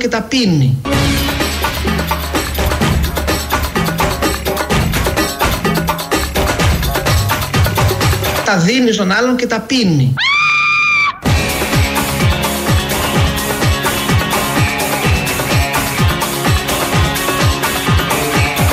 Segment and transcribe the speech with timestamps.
[0.00, 1.36] δίνει στον άλλον
[3.36, 8.14] και τα πίνει.
[8.44, 10.14] Τα δίνει στον άλλον και τα πίνει.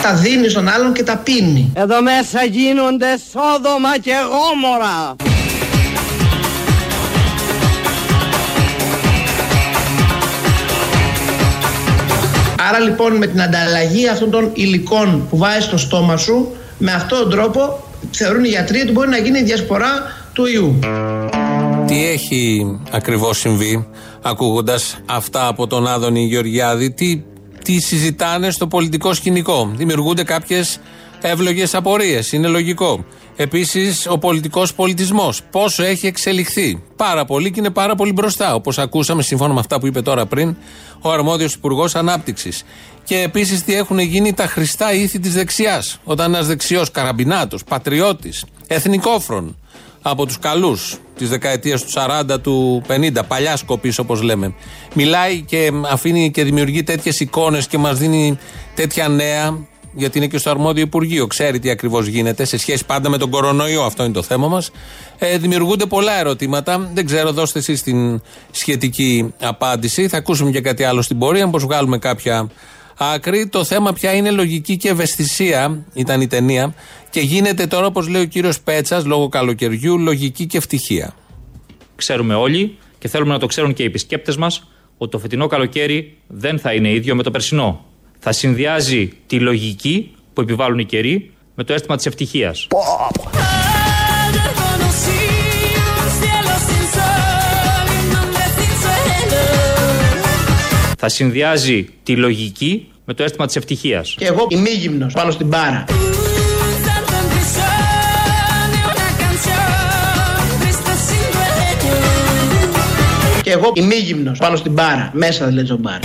[0.02, 1.72] Τα δίνει στον άλλον και τα πίνει.
[1.76, 5.16] Εδώ μέσα γίνονται σόδομα και γόμορα.
[12.68, 17.20] Άρα λοιπόν με την ανταλλαγή αυτών των υλικών που βάζει στο στόμα σου, με αυτόν
[17.20, 19.90] τον τρόπο θεωρούν οι γιατροί ότι μπορεί να γίνει η διασπορά
[20.34, 20.80] του ιού.
[21.88, 23.88] Τι έχει ακριβώς συμβεί
[24.22, 27.24] ακούγοντας αυτά από τον Άδωνη Γεωργιάδη, τι,
[27.64, 30.80] τι συζητάνε στο πολιτικό σκηνικό; Δημιουργούνται κάποιες
[31.22, 33.06] εύλογες απορίες, είναι λογικό.
[33.40, 35.42] Επίσης, ο πολιτικός πολιτισμός.
[35.52, 36.84] Πόσο έχει εξελιχθεί.
[36.96, 38.54] Πάρα πολύ και είναι πάρα πολύ μπροστά.
[38.54, 40.56] Όπως ακούσαμε, σύμφωνα με αυτά που είπε τώρα πριν,
[41.02, 42.64] ο αρμόδιος Υπουργός Ανάπτυξης.
[43.04, 46.00] Και επίσης, τι έχουν γίνει τα χρηστά ήθη της δεξιάς.
[46.04, 49.56] Όταν ένας δεξιός καραμπινάτος, πατριώτης, εθνικόφρον,
[50.02, 54.54] από τους καλούς της δεκαετίας του 40, του 50, παλιά σκοπής όπως λέμε,
[54.94, 58.38] μιλάει και αφήνει και δημιουργεί τέτοιες εικόνες και μας δίνει
[58.76, 59.58] τέτοια νέα
[59.98, 63.30] γιατί είναι και στο αρμόδιο Υπουργείο, ξέρει τι ακριβώς γίνεται σε σχέση πάντα με τον
[63.30, 63.84] κορονοϊό.
[63.84, 64.72] Αυτό είναι το θέμα μας.
[65.18, 66.90] Ε, δημιουργούνται πολλά ερωτήματα.
[66.94, 70.08] Δεν ξέρω, δώστε εσείς την σχετική απάντηση.
[70.08, 72.50] Θα ακούσουμε και κάτι άλλο στην πορεία, πώ βγάλουμε κάποια
[72.98, 73.48] άκρη.
[73.48, 76.74] Το θέμα πια είναι λογική και ευαισθησία, ήταν η ταινία.
[77.10, 81.14] Και γίνεται τώρα, όπως λέει ο κύριος Πέτσας, λόγω καλοκαιριού, λογική και ευτυχία.
[81.96, 86.18] Ξέρουμε όλοι και θέλουμε να το ξέρουν και οι επισκέπτες μας ότι το φετινό καλοκαίρι
[86.28, 87.86] δεν θα είναι ίδιο με το περσινό
[88.30, 92.68] θα συνδυάζει τη λογική που επιβάλλουν οι καιροί με το αίσθημα της ευτυχίας.
[100.98, 104.16] Θα συνδυάζει τη λογική με το αίσθημα της ευτυχίας.
[104.18, 105.86] Και εγώ ημίγυμνος πάνω στην μπάρα.
[113.42, 116.00] Και εγώ ημίγυμνος πάνω στην μπάρα, μέσα δηλαδή στο μπάρα.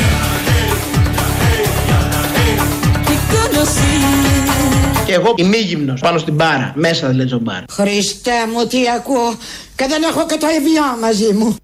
[5.13, 7.65] Και εγώ ημίγυμνος πάνω στην μπάρα, μέσα δηλαδή στο μπάρα.
[7.71, 9.35] Χριστέ μου τι ακούω
[9.77, 11.57] και δεν έχω και το ευγιά μαζί μου.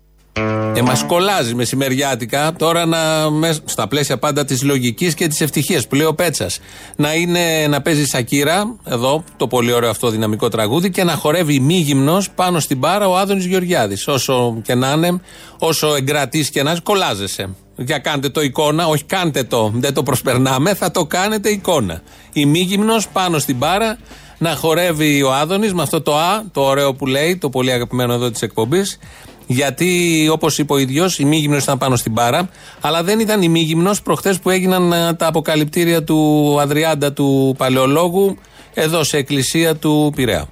[0.76, 5.86] Ε, μας κολλάζει μεσημεριάτικα τώρα να, με, στα πλαίσια πάντα της λογικής και της ευτυχίας
[5.86, 6.60] που λέει ο Πέτσας.
[6.96, 11.60] Να, είναι, να παίζει Σακύρα, εδώ το πολύ ωραίο αυτό δυναμικό τραγούδι, και να χορεύει
[11.60, 14.08] μη γυμνός πάνω στην μπάρα ο Άδωνης Γεωργιάδης.
[14.08, 15.20] Όσο και να είναι,
[15.58, 17.48] όσο εγκρατής και να είσαι, κολλάζεσαι.
[17.80, 22.02] Για κάντε το εικόνα, όχι κάντε το, δεν το προσπερνάμε, θα το κάνετε εικόνα.
[22.32, 22.68] Η μη
[23.12, 23.98] πάνω στην μπάρα
[24.38, 28.12] να χορεύει ο Άδωνης με αυτό το Α, το ωραίο που λέει, το πολύ αγαπημένο
[28.12, 28.98] εδώ της εκπομπής.
[29.46, 32.48] Γιατί, όπως είπε ο ίδιος, η μη ήταν πάνω στην μπάρα,
[32.80, 38.36] αλλά δεν ήταν η μη προχθές που έγιναν ε, τα αποκαλυπτήρια του Αδριάντα του Παλαιολόγου
[38.74, 40.48] εδώ σε εκκλησία του Πειραιά.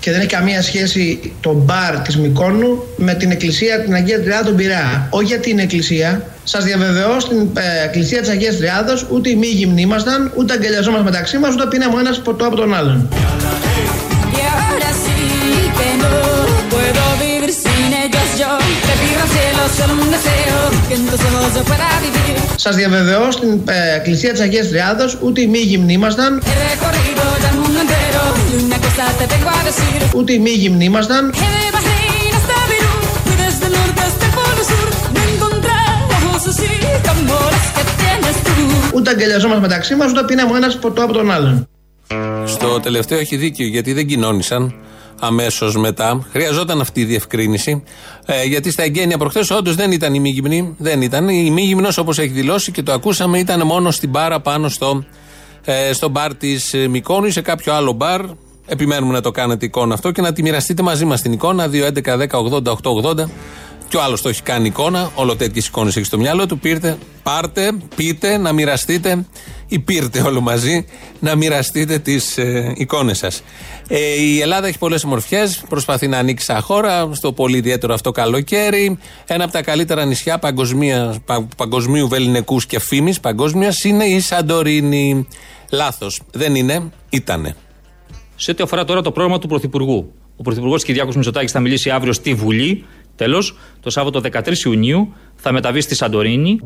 [0.00, 4.48] Και δεν έχει καμία σχέση το μπαρ της Μικόνου με την εκκλησία την Αγία Τριάδα
[4.48, 5.06] του Πειραιά.
[5.10, 6.22] Όχι γιατί είναι εκκλησία.
[6.44, 11.04] Σας διαβεβαιώ στην ε, εκκλησία της Αγίας Τριάδας ούτε οι μη γυμνοί ήμασταν, ούτε αγκαλιαζόμαστε
[11.04, 13.08] μεταξύ μας, ούτε πίναμε ο ένας ποτό από τον άλλον.
[22.56, 26.42] Σας διαβεβαιώ στην ε, εκκλησία της Αγίας Τριάδας ούτε οι μη γυμνοί ήμασταν.
[30.16, 31.34] Ούτε οι μη γυμνοί ήμασταν.
[38.94, 41.68] Ούτε αγκαλιαζόμαστε μεταξύ μας, ούτε πίναμε ο ένας ποτό από τον άλλον.
[42.44, 44.74] Στο τελευταίο έχει δίκιο γιατί δεν κοινώνησαν
[45.20, 46.26] αμέσως μετά.
[46.32, 47.82] Χρειαζόταν αυτή η διευκρίνηση.
[48.26, 51.28] Ε, γιατί στα εγγένεια προχθές όντως δεν ήταν η μη Δεν ήταν.
[51.28, 55.04] Η μη γυμνός όπως έχει δηλώσει και το ακούσαμε ήταν μόνος στην μπάρα πάνω στο,
[55.68, 58.20] ε, στο μπαρ της ε, Μικόνου ή σε κάποιο άλλο μπαρ.
[58.66, 63.28] Επιμένουμε να το κάνετε εικόνα αυτό και να τη μοιραστείτε μαζί μας την εικόνα 2.11.10.80.880
[63.88, 66.58] και ο άλλος το έχει κάνει εικόνα, όλο τέτοιες εικόνες έχει στο μυαλό του.
[66.58, 69.26] Πήρτε, πάρτε, πείτε, να μοιραστείτε
[69.68, 70.86] ή πήρτε όλο μαζί
[71.20, 73.42] να μοιραστείτε τις ε, εικόνες σας.
[73.88, 78.10] Ε, η Ελλάδα έχει πολλές ομορφιές, προσπαθεί να ανοίξει σαν χώρα, στο πολύ ιδιαίτερο αυτό
[78.10, 78.98] καλοκαίρι.
[79.26, 85.26] Ένα από τα καλύτερα νησιά παγκοσμία, πα, παγκοσμίου βεληνικούς και φήμης παγκόσμιας είναι η Σαντορίνη.
[85.70, 86.22] Λάθος.
[86.32, 87.56] Δεν είναι, ήτανε.
[88.36, 90.12] Σε ό,τι αφορά τώρα το πρόγραμμα του Πρωθυπουργού.
[90.36, 92.84] Ο Πρωθυπουργός Κυριάκος Μητσοτάκης θα μιλήσει αύριο στη Βουλή
[93.16, 96.58] Τέλος, το Σάββατο 13 Ιουνίου θα μεταβεί στη Σαντορίνη.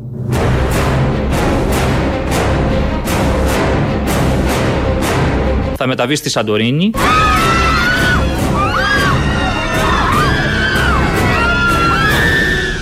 [5.75, 6.91] Θα μεταβεί στη Σαντορίνη.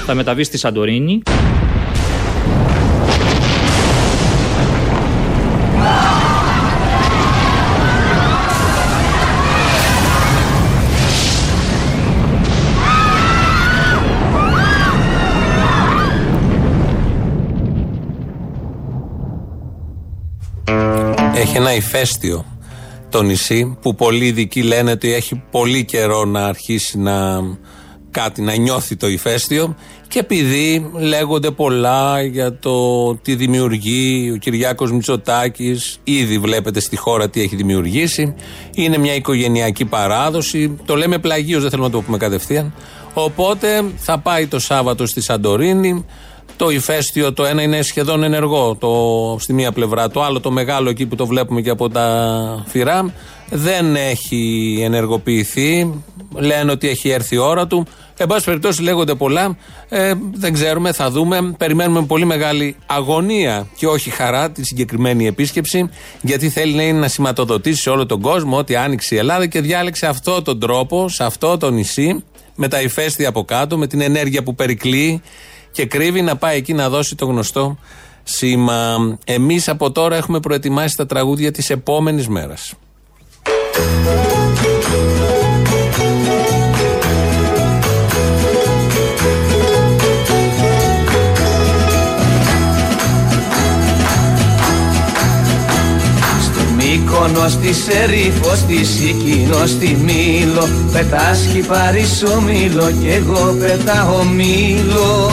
[0.05, 1.21] Θα μεταβεί στη Σαντορίνη.
[21.49, 22.45] Έχει ένα ηφαίστειο
[23.09, 27.41] το νησί που πολλοί ειδικοί λένε ότι έχει πολύ καιρό να αρχίσει να
[28.11, 29.75] κάτι να νιώθει το ηφαίστειο
[30.07, 37.29] και επειδή λέγονται πολλά για το τι δημιουργεί ο Κυριάκος Μητσοτάκης ήδη βλέπετε στη χώρα
[37.29, 38.35] τι έχει δημιουργήσει
[38.73, 42.73] είναι μια οικογενειακή παράδοση το λέμε πλαγίως δεν θέλουμε να το πούμε κατευθείαν
[43.13, 46.05] οπότε θα πάει το Σάββατο στη Σαντορίνη
[46.59, 50.09] το ηφαίστειο το ένα είναι σχεδόν ενεργό το, στη μία πλευρά.
[50.09, 53.13] Το άλλο το μεγάλο εκεί που το βλέπουμε και από τα φυρά
[53.49, 56.01] δεν έχει ενεργοποιηθεί.
[56.35, 57.87] Λένε ότι έχει έρθει η ώρα του.
[58.17, 59.57] Εν πάση περιπτώσει λέγονται πολλά.
[59.89, 61.55] Ε, δεν ξέρουμε, θα δούμε.
[61.57, 65.89] Περιμένουμε πολύ μεγάλη αγωνία και όχι χαρά τη συγκεκριμένη επίσκεψη.
[66.21, 69.61] Γιατί θέλει να, είναι να σηματοδοτήσει σε όλο τον κόσμο ότι άνοιξε η Ελλάδα και
[69.61, 72.23] διάλεξε αυτό τον τρόπο, σε αυτό το νησί,
[72.55, 75.21] με τα ηφαίστεια από κάτω, με την ενέργεια που περικλεί
[75.71, 77.77] και κρύβει να πάει εκεί να δώσει το γνωστό
[78.23, 79.17] σήμα.
[79.23, 82.73] Εμείς από τώρα έχουμε προετοιμάσει τα τραγούδια της επόμενης μέρας.
[97.09, 100.67] Μύκονο στη Σερίφο, στη Σικίνο, στη Μήλο.
[100.91, 105.31] Πετάς πάρεις ο Μήλο κι εγώ πετάω Μήλο.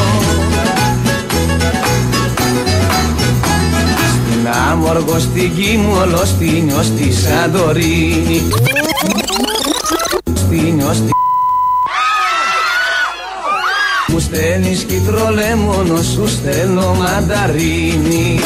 [4.12, 8.42] Στην Άμοργο, στην Κίμολο, στην στη Σαντορίνη.
[10.34, 11.10] Στην στη
[14.08, 18.40] Μου στέλνεις κυτρολέμονο, σου στέλνω μανταρίνι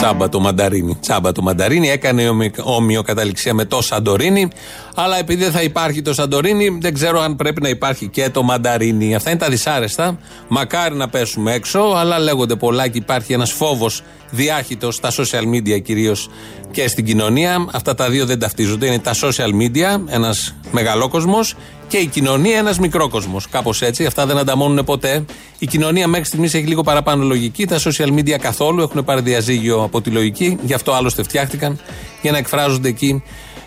[0.00, 0.96] Τσάμπα το μανταρίνι.
[1.00, 1.90] Τσάμπα το μανταρίνι.
[1.90, 2.30] Έκανε
[2.62, 4.48] όμοιο καταληξία με το Σαντορίνι.
[4.94, 8.42] Αλλά επειδή δεν θα υπάρχει το Σαντορίνι, δεν ξέρω αν πρέπει να υπάρχει και το
[8.42, 9.14] μανταρίνι.
[9.14, 10.18] Αυτά είναι τα δυσάρεστα.
[10.48, 15.82] Μακάρι να πέσουμε έξω, αλλά λέγονται πολλά και υπάρχει ένας φόβος διάχυτος στα social media
[15.82, 16.28] κυρίως
[16.70, 17.66] και στην κοινωνία.
[17.72, 18.86] Αυτά τα δύο δεν ταυτίζονται.
[18.86, 21.54] Είναι τα social media, ένας μεγαλόκοσμος
[21.90, 23.40] και η κοινωνία ένας μικρό κόσμο.
[23.50, 24.06] Κάπως έτσι.
[24.06, 25.24] Αυτά δεν ανταμώνουν ποτέ.
[25.58, 27.66] Η κοινωνία μέχρι στιγμής έχει λίγο παραπάνω λογική.
[27.66, 30.58] Τα social media καθόλου έχουν πάρει διαζύγιο από τη λογική.
[30.62, 31.78] Γι' αυτό άλλωστε φτιάχτηκαν
[32.22, 33.22] για να εκφράζονται εκεί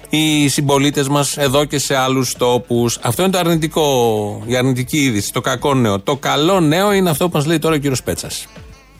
[0.09, 2.97] οι συμπολίτες μας εδώ και σε άλλους τόπους.
[3.01, 5.99] Αυτό είναι το αρνητικό, η αρνητική είδηση, το κακό νέο.
[5.99, 8.47] Το καλό νέο είναι αυτό που μας λέει τώρα ο κύριος Πέτσας.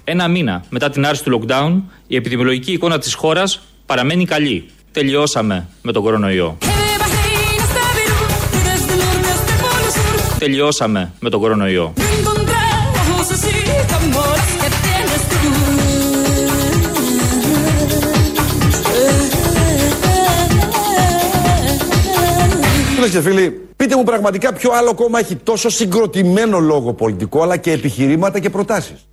[0.04, 4.66] Ένα μήνα μετά την άρση του lockdown, η επιδημιολογική εικόνα της χώρας παραμένει καλή.
[4.92, 6.58] Τελειώσαμε με τον κορονοϊό.
[10.44, 11.94] Τελειώσαμε με τον κορονοϊό.
[22.96, 27.58] Φίλες και φίλοι, πείτε μου πραγματικά ποιο άλλο κόμμα έχει τόσο συγκροτημένο λόγο πολιτικό αλλά
[27.58, 29.08] και επιχειρήματα και προτάσεις.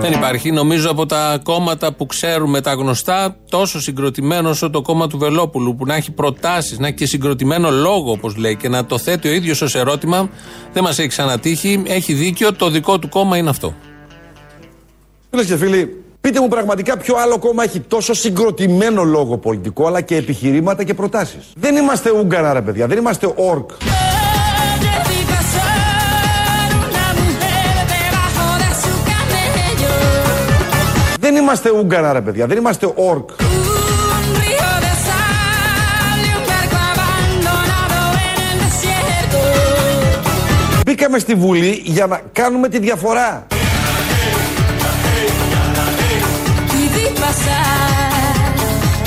[0.00, 0.50] Δεν υπάρχει.
[0.50, 5.74] Νομίζω από τα κόμματα που ξέρουμε τα γνωστά, τόσο συγκροτημένο όσο το κόμμα του Βελόπουλου,
[5.74, 9.28] που να έχει προτάσεις, να έχει και συγκροτημένο λόγο, όπως λέει, και να το θέτει
[9.28, 10.28] ο ίδιος ως ερώτημα,
[10.72, 11.82] δεν μας έχει ξανατύχει.
[11.86, 13.74] Έχει δίκιο, το δικό του κόμμα είναι αυτό.
[15.30, 20.00] Φίλες και φίλοι, πείτε μου πραγματικά ποιο άλλο κόμμα έχει τόσο συγκροτημένο λόγο πολιτικό, αλλά
[20.00, 21.52] και επιχειρήματα και προτάσεις.
[21.56, 23.70] Δεν είμαστε Ούγγαρα, ρε παιδιά, δεν είμαστε όρκ.
[31.24, 33.30] Δεν είμαστε Ούγγαρα ρε παιδιά, δεν είμαστε όρκ.
[40.84, 43.46] Μπήκαμε στη Βουλή για να κάνουμε τη διαφορά.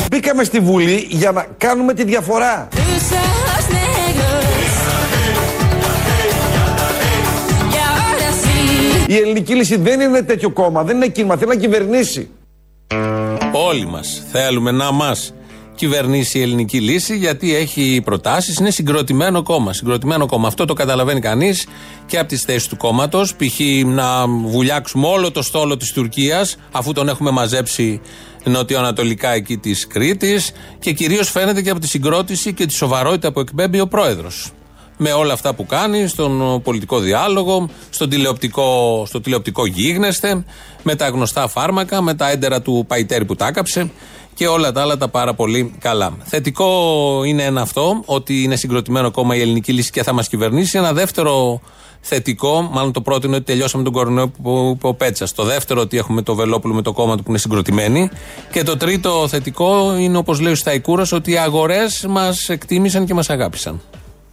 [0.09, 2.67] Μπήκαμε στη Βουλή για να κάνουμε τη διαφορά.
[9.09, 12.29] Η ελληνική λύση δεν είναι τέτοιο κόμμα, δεν είναι κίνημα, θέλει να κυβερνήσει.
[13.51, 15.33] Όλοι μας θέλουμε να μας
[15.75, 18.57] κυβερνήσει η ελληνική λύση γιατί έχει προτάσεις.
[18.57, 19.73] Είναι συγκροτημένο κόμμα.
[19.73, 20.47] Συγκροτημένο κόμμα.
[20.47, 21.67] Αυτό το καταλαβαίνει κανείς
[22.05, 23.35] και από τις θέσεις του κόμματος.
[23.35, 23.59] Π.χ.
[23.85, 28.01] να βουλιάξουμε όλο το στόλο της Τουρκίας αφού τον έχουμε μαζέψει
[28.43, 30.51] νοτιοανατολικά εκεί της Κρήτης.
[30.79, 34.51] Και κυρίως φαίνεται και από τη συγκρότηση και τη σοβαρότητα που εκπέμπει ο πρόεδρος
[34.97, 40.45] με όλα αυτά που κάνει στον πολιτικό διάλογο, στον τηλεοπτικό, στο τηλεοπτικό γίγνεσθε,
[40.83, 43.91] με τα γνωστά φάρμακα, με τα έντερα του Παϊτέρη που τάκαψε
[44.33, 46.17] και όλα τα άλλα τα πάρα πολύ καλά.
[46.23, 50.77] Θετικό είναι ένα αυτό, ότι είναι συγκροτημένο κόμμα η ελληνική λύση και θα μας κυβερνήσει.
[50.77, 51.61] Ένα δεύτερο
[52.01, 55.33] θετικό, μάλλον το πρώτο είναι ότι τελειώσαμε τον κορονοϊό που είπε ο Πέτσας.
[55.33, 58.09] Το δεύτερο ότι έχουμε το Βελόπουλο με το κόμμα του που είναι συγκροτημένοι.
[58.51, 63.13] Και το τρίτο θετικό είναι όπως λέει ο Σταϊκούρας ότι οι αγορές μας εκτίμησαν και
[63.13, 63.81] μας αγάπησαν.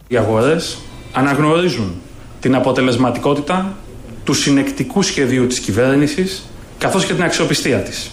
[0.07, 0.77] Οι αγορές
[1.13, 2.01] αναγνωρίζουν
[2.39, 3.77] την αποτελεσματικότητα
[4.23, 6.43] του συνεκτικού σχεδίου της κυβέρνησης
[6.77, 8.11] καθώς και την αξιοπιστία της.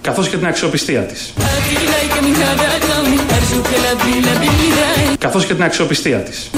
[0.00, 1.32] Καθώς και την αξιοπιστία της.
[5.18, 6.50] Καθώς και την αξιοπιστία της.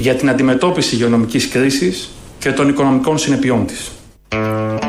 [0.00, 3.99] Για την αντιμετώπιση υγειονομικής κρίσης και των οικονομικών συνεπειών της.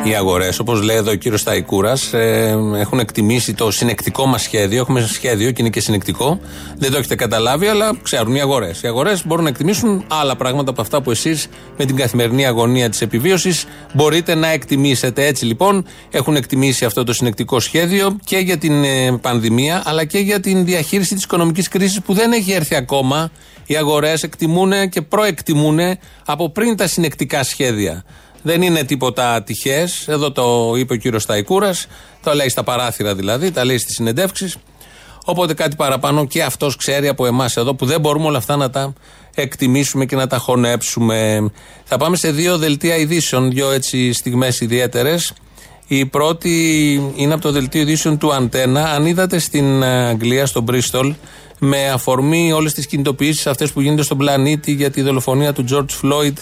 [0.04, 4.80] Οι αγορές, όπως λέει εδώ ο κύριος Σταϊκούρας, ε, έχουν εκτιμήσει το συνεκτικό μας σχέδιο.
[4.80, 6.40] Έχουμε σχέδιο και είναι και συνεκτικό.
[6.78, 8.82] Δεν το έχετε καταλάβει, αλλά ξέρουν οι αγορές.
[8.82, 12.90] Οι αγορές μπορούν να εκτιμήσουν άλλα πράγματα από αυτά που εσείς με την καθημερινή αγωνία
[12.90, 15.26] της επιβίωσης μπορείτε να εκτιμήσετε.
[15.26, 20.18] Έτσι λοιπόν έχουν εκτιμήσει αυτό το συνεκτικό σχέδιο και για την ε, πανδημία, αλλά και
[20.18, 23.32] για την διαχείριση της οικονομικής κρίσης που δεν έχει έρθει ακόμα.
[23.66, 25.80] Οι αγορές εκτιμούν και προεκτιμούν
[26.26, 28.04] από πριν τα συνεκτικά σχέδια.
[28.42, 29.88] Δεν είναι τίποτα τυχέ.
[30.06, 31.88] Εδώ το είπε ο κύριος Σταϊκούρας.
[32.24, 34.58] Το λέει στα παράθυρα δηλαδή, τα λέει στις συνεντεύξεις.
[35.26, 38.70] Οπότε κάτι παραπάνω και αυτός ξέρει από εμάς εδώ που δεν μπορούμε όλα αυτά να
[38.70, 38.94] τα
[39.36, 41.52] εκτιμήσουμε και να τα χωνέψουμε.
[41.84, 45.34] Θα πάμε σε δύο δελτία ειδήσεων, δύο έτσι στιγμές ιδιαίτερες.
[45.88, 46.54] Η πρώτη
[47.16, 48.84] είναι από το δελτίο ειδήσεων του Αντένα.
[48.84, 51.14] Αν είδατε στην Αγγλία, στο Μπρίστολ,
[51.60, 56.06] με αφορμή όλες τις κινητοποιήσεις αυτές που γίνονται στον πλανήτη για τη δολοφονία του George
[56.06, 56.34] Floyd,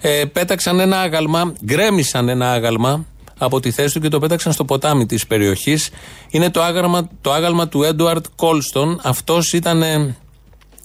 [0.00, 3.04] ε, πέταξαν ένα άγαλμα, γκρέμισαν ένα άγαλμα
[3.38, 5.90] από τη θέση του και το πέταξαν στο ποτάμι της περιοχής.
[6.30, 9.00] Είναι το άγαλμα, το άγαλμα του Έντουαρτ Κόλστον.
[9.02, 10.16] Αυτός ήταν ε,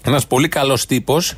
[0.03, 1.34] ένας πολύ καλός τύπος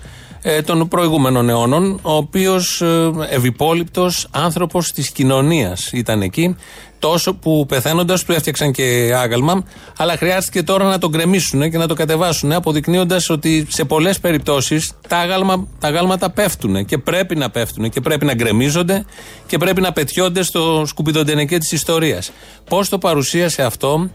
[0.48, 6.56] ε, των προηγούμενων αιώνων, ο οποίος ε, ευυπόληπτος άνθρωπος της κοινωνίας ήταν εκεί.
[7.00, 9.64] Τόσο που πεθαίνοντας του έφτιαξαν και άγαλμα,
[9.98, 14.92] αλλά χρειάστηκε τώρα να το γκρεμίσουν και να το κατεβάσουν, αποδεικνύοντας ότι σε πολλές περιπτώσεις
[15.08, 19.06] τα, άγαλμα, τα αγάλματα πέφτουν και πρέπει να πέφτουν και πρέπει να γκρεμίζονται
[19.48, 22.32] και πρέπει να πετιόνται στο σκουπιδοντενεκέ της ιστορίας.
[22.70, 24.10] Πώς το παρουσίασε αυτό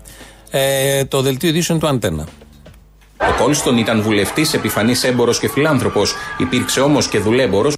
[0.51, 2.27] ε, το δελτίο ειδήσεων του Αντένα.
[3.21, 6.15] Ο Κόλστον ήταν βουλευτής, επιφανής έμπορος και φιλάνθρωπος.
[6.39, 7.73] Υπήρξε όμως και δουλέμπορο.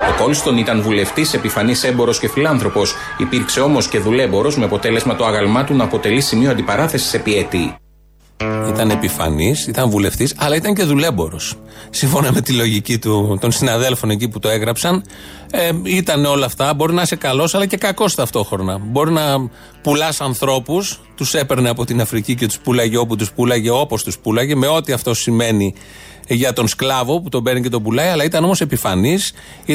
[0.00, 2.94] Ο Κόλστον ήταν βουλευτής, επιφανής έμπορος και φιλάνθρωπος.
[3.18, 7.76] Υπήρξε όμως και δουλέμπορο με αποτέλεσμα το άγαλμά του να αποτελεί σημείο αντιπαράθεσης επί έτη.
[8.68, 11.40] Ήταν επιφανής, ήταν βουλευτής, αλλά ήταν και δουλέμπορο.
[11.90, 15.04] Σύμφωνα με τη λογική του, των συναδέλφων εκεί που το έγραψαν,
[15.50, 16.74] ε, ήταν όλα αυτά.
[16.74, 18.78] Μπορεί να είσαι καλός, αλλά και κακός ταυτόχρονα.
[18.78, 19.22] Μπορεί να
[19.82, 24.18] πουλάς ανθρώπους, τους έπαιρνε από την Αφρική και τους πουλάγε όπου τους πουλάγε, όπως τους
[24.18, 25.74] πουλάγε, με ό,τι αυτό σημαίνει
[26.28, 29.32] για τον σκλάβο που τον παίρνει και τον πουλάει, αλλά ήταν όμως επιφανής.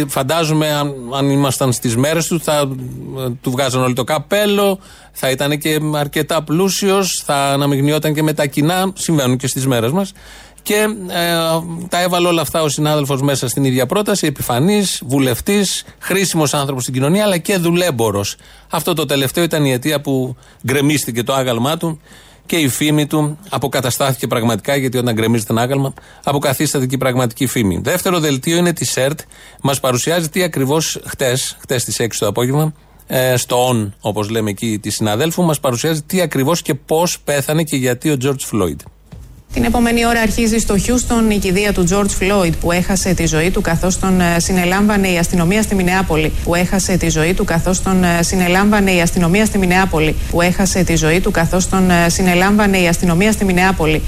[0.08, 2.58] Φαντάζομαι, αν, αν ήμασταν στις μέρες του, θα
[3.18, 4.80] ε, του βγάζαν όλοι το καπέλο,
[5.12, 8.92] θα ήταν και αρκετά πλούσιος, θα αναμειγνιόταν και με τα κοινά.
[8.96, 10.12] Συμβαίνουν και στις μέρες μας.
[10.62, 11.34] Και ε,
[11.90, 14.28] τα έβαλε όλα αυτά ο συνάδελφος μέσα στην ίδια πρόταση.
[14.28, 18.26] Επιφανής, βουλευτής, χρήσιμος άνθρωπος στην κοινωνία, αλλά και δουλέμπορο.
[18.70, 22.00] Αυτό το τελευταίο ήταν η αιτία που γκρεμίστηκε το άγαλμά του
[22.50, 27.46] και η φήμη του αποκαταστάθηκε πραγματικά, γιατί όταν γκρεμίζεται ένα άγαλμα, αποκαθίσταται και η πραγματική
[27.46, 27.80] φήμη.
[27.84, 29.20] Δεύτερο δελτίο είναι τη ΣΕΡΤ.
[29.62, 32.74] Μας παρουσιάζει τι ακριβώς χτες, χτες στις 6 το απόγευμα,
[33.08, 37.64] ε, στο on, όπως λέμε εκεί, τη συναδέλφου, μας παρουσιάζει τι ακριβώς και πώς πέθανε
[37.64, 38.78] και γιατί ο George Floyd.
[39.54, 43.52] Την επόμενη ώρα αρχίζει στο Χιούστον η κηδεία του George Floyd που έχασε τη ζωή
[43.52, 46.32] του καθώς τον ε, συνελάμβανε η αστυνομία στη Μινεάπολη.
[46.44, 50.16] Που έχασε τη ζωή του καθώς τον ε, συνελάμβανε η αστυνομία στη Μινεάπολη.
[50.32, 54.02] Που έχασε τη ζωή του καθώς τον ε, συνελάμβανε η αστυνομία στη Μινεάπολη.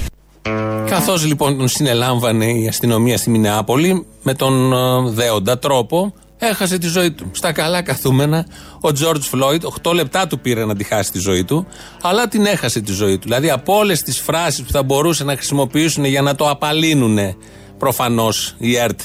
[0.86, 4.76] Καθώς λοιπόν τον συνελάμβανε η αστυνομία στη Μινεάπολη με τον ε,
[5.10, 6.14] δέοντα τρόπο,
[6.46, 7.30] έχασε τη ζωή του.
[7.32, 8.46] Στα καλά καθούμενα,
[8.80, 11.66] ο George Floyd, 8 λεπτά του πήρε να τη χάσει τη ζωή του,
[12.02, 13.22] αλλά την έχασε τη ζωή του.
[13.22, 17.18] Δηλαδή από όλες τις φράσεις που θα μπορούσε να χρησιμοποιήσουν για να το απαλύνουν
[17.78, 19.00] προφανώς η ΕΡΤ,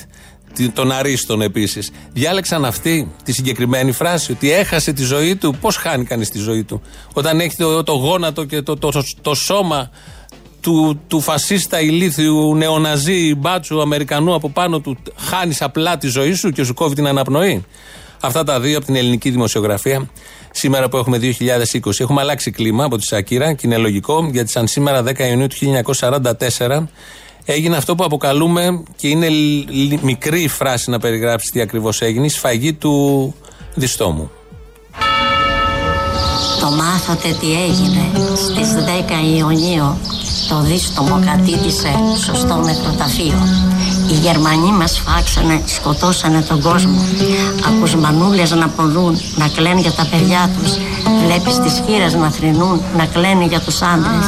[0.54, 5.56] τη- των Αρίστων επίσης, διάλεξαν αυτή τη συγκεκριμένη φράση, ότι έχασε τη ζωή του.
[5.62, 6.82] Πώς χάνει κανείς τη ζωή του,
[7.14, 9.90] όταν έχει το, το γόνατο και το, το, το σώμα
[10.62, 16.50] του, του φασίστα ηλίθιου νεοναζί μπάτσου Αμερικανού από πάνω του χάνεις απλά τη ζωή σου
[16.50, 17.66] και σου κόβει την αναπνοή.
[18.22, 20.10] Αυτά τα δύο από την ελληνική δημοσιογραφία.
[20.52, 21.20] Σήμερα που έχουμε
[21.84, 25.48] 2020, έχουμε αλλάξει κλίμα από τη Σακύρα και είναι λογικό γιατί σαν σήμερα 10 Ιουνίου
[25.48, 25.56] του
[26.00, 26.84] 1944
[27.46, 32.02] έγινε αυτό που αποκαλούμε και είναι λ- λ- μικρή η φράση να περιγράψεις τι ακριβώς
[32.02, 33.34] έγινε, η σφαγή του
[33.76, 34.32] διστόμου.
[36.60, 39.98] Το μάθατε τι έγινε στις 10 Ιουνίου
[40.50, 41.90] το δίστομο κατήτησε
[42.26, 43.48] σωστό νεκροταφείο.
[44.10, 47.02] Οι Γερμανοί μας φάξανε, σκοτώσανε τον κόσμο.
[47.68, 50.72] Ακούς μανούλες να ποδούν, να κλαίνουν για τα παιδιά τους.
[51.26, 54.26] Βλέπεις τις χείρες να θρυνούν, να κλαίνουν για τους άντρες.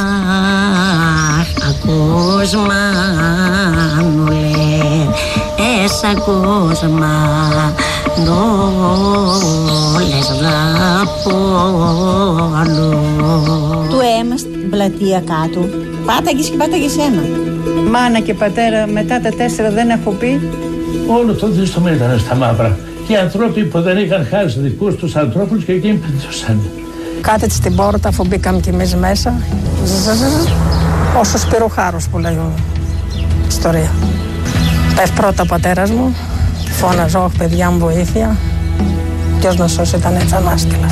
[1.39, 3.57] Αχ, ακούς μανούλε,
[5.83, 7.19] εσ' ακούς μανούλες
[10.41, 10.55] να
[11.23, 12.59] πόνουν.
[13.89, 15.67] του αίμα στην πλατεία κάτω.
[16.05, 17.21] Πάταγες και πάταγες αίμα.
[17.91, 20.39] μάνα και πατέρα μετά τα τέσσερα δεν έχω πει.
[21.07, 22.77] Όλο το δίστομα ήταν στα μαύρα.
[23.07, 26.59] Και οι άνθρωποι που δεν είχαν χάρη στους δικούς τους ανθρώπους και εκείνοι πετούσαν.
[27.21, 29.33] Κάθεται στην πόρτα αφού μπήκαμε κι εμείς μέσα.
[29.85, 30.49] Ζζζζζ.
[31.19, 32.51] Όσο σπυροχάρος που λέει ο
[33.47, 33.91] ιστορία.
[34.95, 36.15] Πες πρώτα ο πατέρας μου.
[36.79, 38.37] Φώναζε, όχι παιδιά μου βοήθεια.
[39.39, 40.87] Ποιος να σώσει ήταν έτσι ανάσκελα.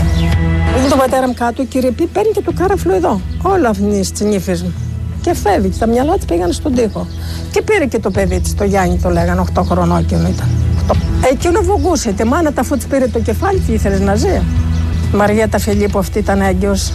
[0.78, 3.22] Είχε τον πατέρα μου κάτω, η κύριε Πι παίρνει και το κάραφλο εδώ.
[3.42, 4.74] Όλα αυτή της νύφη μου.
[5.22, 5.78] Και φεύγει.
[5.80, 7.08] Τα μυαλά της πήγαν στον τοίχο.
[7.52, 10.48] Και πήρε και το παιδί της, το Γιάννη το λέγανε, 8 χρονών εκείνο ήταν.
[10.88, 10.96] 8.
[11.32, 12.12] Εκείνο βογκούσε.
[12.12, 14.42] Τη μάνα τα αφού της πήρε το κεφάλι, τι ήθελες να ζει.
[15.14, 16.92] Η Μαριέτα Φιλίππου αυτή ήταν έγκυος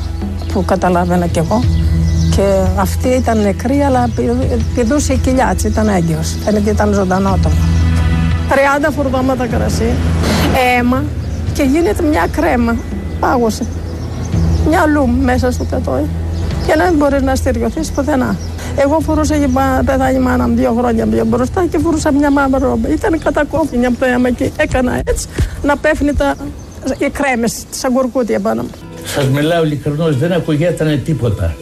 [0.52, 1.62] που καταλάβαινα κι εγώ.
[2.36, 2.42] Και
[2.76, 6.34] αυτή ήταν νεκρή, αλλά πηδ- πηδούσε η κοιλιά της, ήταν έγκυος.
[6.44, 7.50] Φαίνεται ήταν ζωντανό το.
[8.48, 9.90] 30 φουρδώματα κρασί,
[10.78, 11.02] αίμα
[11.54, 12.76] και γίνεται μια κρέμα.
[13.20, 13.66] Πάγωσε.
[14.68, 16.04] Μια λούμ μέσα στο κατόι.
[16.66, 18.36] Και να μην μπορεί να στεριωθεί πουθενά.
[18.76, 22.30] Εγώ φορούσα για πα- πεθάνει η μάνα μου δύο χρόνια πιο μπροστά και φορούσα μια
[22.30, 22.88] μαύρη ρόμπα.
[22.88, 25.26] Ήταν κατακόφινη από το αίμα και έκανα έτσι
[25.62, 26.34] να πέφτει τα,
[26.98, 28.70] οι κρέμες, σαν κουρκούτια πάνω μου.
[29.04, 31.54] Σας μιλάω ειλικρινώς, δεν ακουγέτανε τίποτα.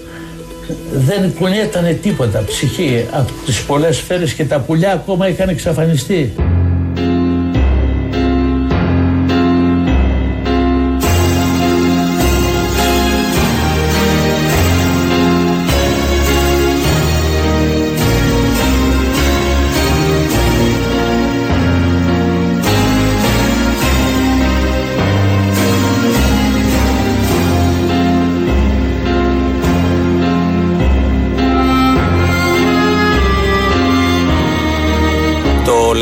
[0.92, 6.32] Δεν κουνιέτανε τίποτα ψυχή από τις πολλές σφαίρες και τα πουλιά ακόμα είχαν εξαφανιστεί.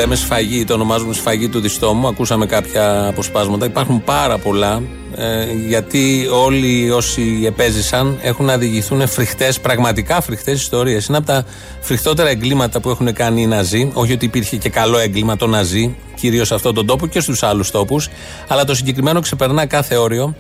[0.09, 2.09] Λέμε σφαγή, το ονομάζουμε σφαγή του διστόμου.
[2.09, 3.67] Ακούσαμε κάποια αποσπάσματα.
[3.67, 4.83] Υπάρχουν πάρα πολλά.
[5.17, 11.07] ε, γιατί όλοι όσοι επέζησαν έχουν να διηγηθούν φρικτές, πραγματικά φρικτές ιστορίες.
[11.07, 11.45] Είναι από τα
[11.81, 13.91] φρικτότερα εγκλήματα που έχουν κάνει οι Ναζί.
[13.95, 17.43] Όχι ότι υπήρχε και καλό έγκλημα το Ναζί, κυρίως σε αυτόν τον τόπο και στους
[17.43, 18.09] άλλους τόπους.
[18.49, 20.35] Αλλά το συγκεκριμένο ξεπερνά κάθε όριο.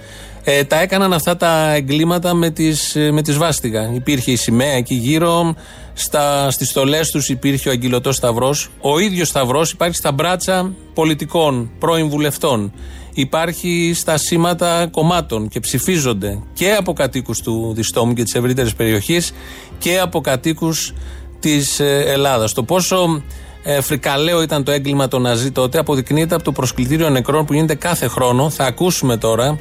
[0.50, 3.90] Ε, τα έκαναν αυτά τα εγκλήματα με τις, ε, με τη σβάστιγα.
[3.94, 5.54] Υπήρχε η σημαία εκεί γύρω,
[5.92, 8.70] στα, στις στολές τους υπήρχε ο αγγυλωτός σταυρός.
[8.80, 12.72] Ο ίδιος σταυρός υπάρχει στα μπράτσα πολιτικών, πρώην βουλευτών.
[13.12, 19.32] Υπάρχει στα σήματα κομμάτων και ψηφίζονται και από κατοίκους του Διστόμου και της ευρύτερης περιοχής
[19.78, 20.92] και από κατοίκους
[21.40, 22.52] της ε, Ελλάδας.
[22.52, 23.22] Το πόσο
[23.62, 27.74] ε, φρικαλαίο ήταν το έγκλημα των Ναζί τότε αποδεικνύεται από το προσκλητήριο νεκρών που γίνεται
[27.74, 28.50] κάθε χρόνο.
[28.50, 29.58] Θα ακούσουμε τώρα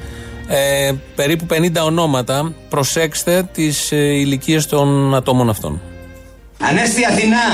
[0.47, 2.53] ε, περίπου 50 ονόματα.
[2.69, 5.81] Προσέξτε τις ε, ηλικίες των ατόμων αυτών.
[6.61, 7.45] Ανέστη Αθηνά,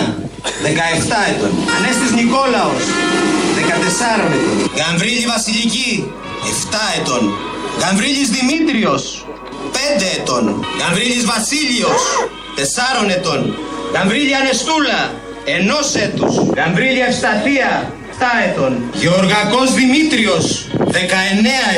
[0.63, 1.51] 17 ετών.
[1.77, 2.83] Ανέστης Νικόλαος,
[3.57, 4.71] 14 ετών.
[4.79, 6.11] Γαμβρίλη Βασιλική,
[6.43, 7.21] 7 ετών.
[7.81, 9.25] Γαμβρίλης Δημήτριος,
[9.71, 10.43] 5 ετών.
[10.81, 12.01] Γαμβρίλης Βασίλειος,
[12.55, 13.39] 4 ετών.
[13.93, 14.99] Γαμβρίλη Ανεστούλα,
[15.45, 16.33] 1 έτους.
[16.57, 17.69] Γαμβρίλη Ευσταθία,
[18.11, 18.71] 7 ετών.
[19.01, 20.45] Γεωργακός Δημήτριος,
[20.93, 20.95] 19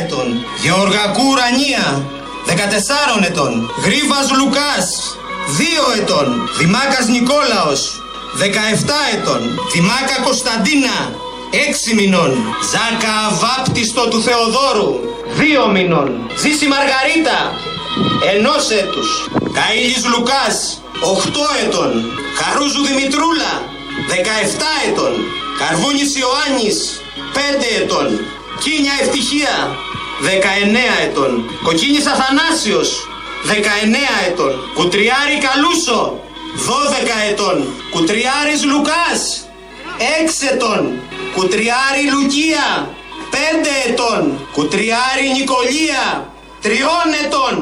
[0.01, 0.27] ετών.
[0.63, 1.85] Γεωργακού Ουρανία,
[2.45, 3.53] 14 ετών.
[3.83, 4.87] Γρίβας Λουκάς,
[5.57, 6.27] 2 ετών.
[6.57, 7.81] Δημάκας Νικόλαος,
[8.43, 9.41] 17 ετών.
[9.73, 10.97] Δημάκα Κωνσταντίνα,
[11.51, 12.31] 6 μηνών.
[12.71, 14.91] Ζάκα Αβάπτιστο του Θεοδόρου,
[15.39, 16.09] 2 μηνών.
[16.41, 17.39] Ζήση Μαργαρίτα,
[18.33, 19.09] 1 έτους.
[19.57, 20.57] Καΐλης Λουκάς,
[21.13, 21.91] 8 ετών.
[22.39, 23.53] Χαρούζου Δημητρούλα,
[24.13, 25.13] 17 ετών.
[25.59, 26.77] Καρβούνης Ιωάννης,
[27.35, 28.07] 5 ετών.
[28.63, 29.55] Κίνια Ευτυχία,
[30.21, 31.31] 19 ετών.
[31.63, 32.89] Κοκκίνης Αθανάσιος,
[33.43, 34.53] 19 ετών.
[34.73, 36.19] Κουτριάρη Καλούσο,
[36.67, 37.57] 12 ετών.
[37.93, 39.21] Κουτριάρης Λουκάς,
[40.19, 40.81] 6 ετών.
[41.35, 42.67] Κουτριάρη Λουκία,
[43.35, 44.21] 5 ετών.
[44.51, 46.03] Κουτριάρη Νικολία,
[46.61, 47.53] 3 ετών.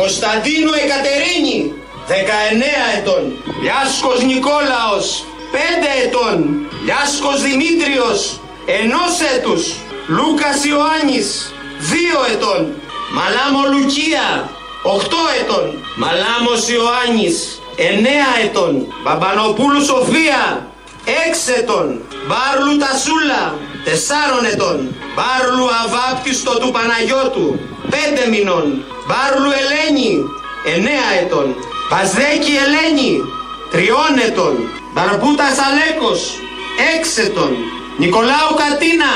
[0.00, 1.72] Κωνσταντίνου Εκατερίνη,
[2.12, 3.22] 19 ετών.
[3.62, 5.06] Λιάσκος Νικόλαος,
[5.52, 6.36] 5 ετών.
[6.84, 8.20] Λιάσκος Δημήτριος,
[8.66, 9.62] 1 έτους.
[10.06, 11.54] Λούκας Ιωάννης,
[11.90, 12.74] 2 ετών.
[13.16, 14.50] Μαλάμο Λουκία,
[14.82, 15.66] 8 ετών.
[15.96, 18.86] Μαλάμος Ιωάννης, 9 ετών.
[19.02, 20.66] Μπαμπανοπούλου Σοφία,
[21.04, 22.00] 6 ετών.
[22.26, 24.78] Μπάρλου Τασούλα, 4 ετών.
[25.14, 28.66] Μπάρλου Αβάπτιστο του Παναγιώτου, 5 μηνών.
[29.06, 30.12] Μπάρλου Ελένη,
[30.76, 31.48] 9 ετών.
[31.90, 33.12] Παζδέκη Ελένη,
[33.72, 34.54] 3 ετών.
[34.94, 36.20] Μπαρμπούτας Αλέκος,
[36.94, 37.52] 6 ετών.
[37.96, 39.12] Νικολάου Κατίνα,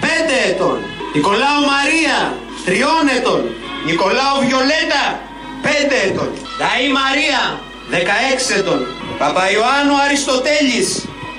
[0.00, 0.06] 5
[0.48, 0.78] ετών.
[1.14, 2.34] Νικολάου Μαρία,
[2.66, 3.42] 3 ετών.
[3.84, 5.04] Νικολάου Βιολέτα,
[5.62, 6.30] 5 ετών.
[6.60, 7.40] Λαή Μαρία,
[7.90, 8.80] 16 ετών.
[9.18, 10.88] Παπαϊωάννου Αριστοτέλης,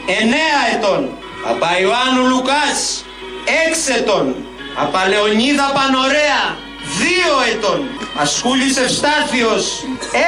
[0.06, 1.10] 9 ετών.
[1.44, 3.06] Παπαϊωάννου Λουκάς,
[3.46, 4.36] 6 ετών.
[4.76, 6.44] Παπαλεωνίδα Πανωρέα,
[7.00, 7.80] Δύο ετών.
[8.22, 9.64] Ασκούλης Ευστάθιος.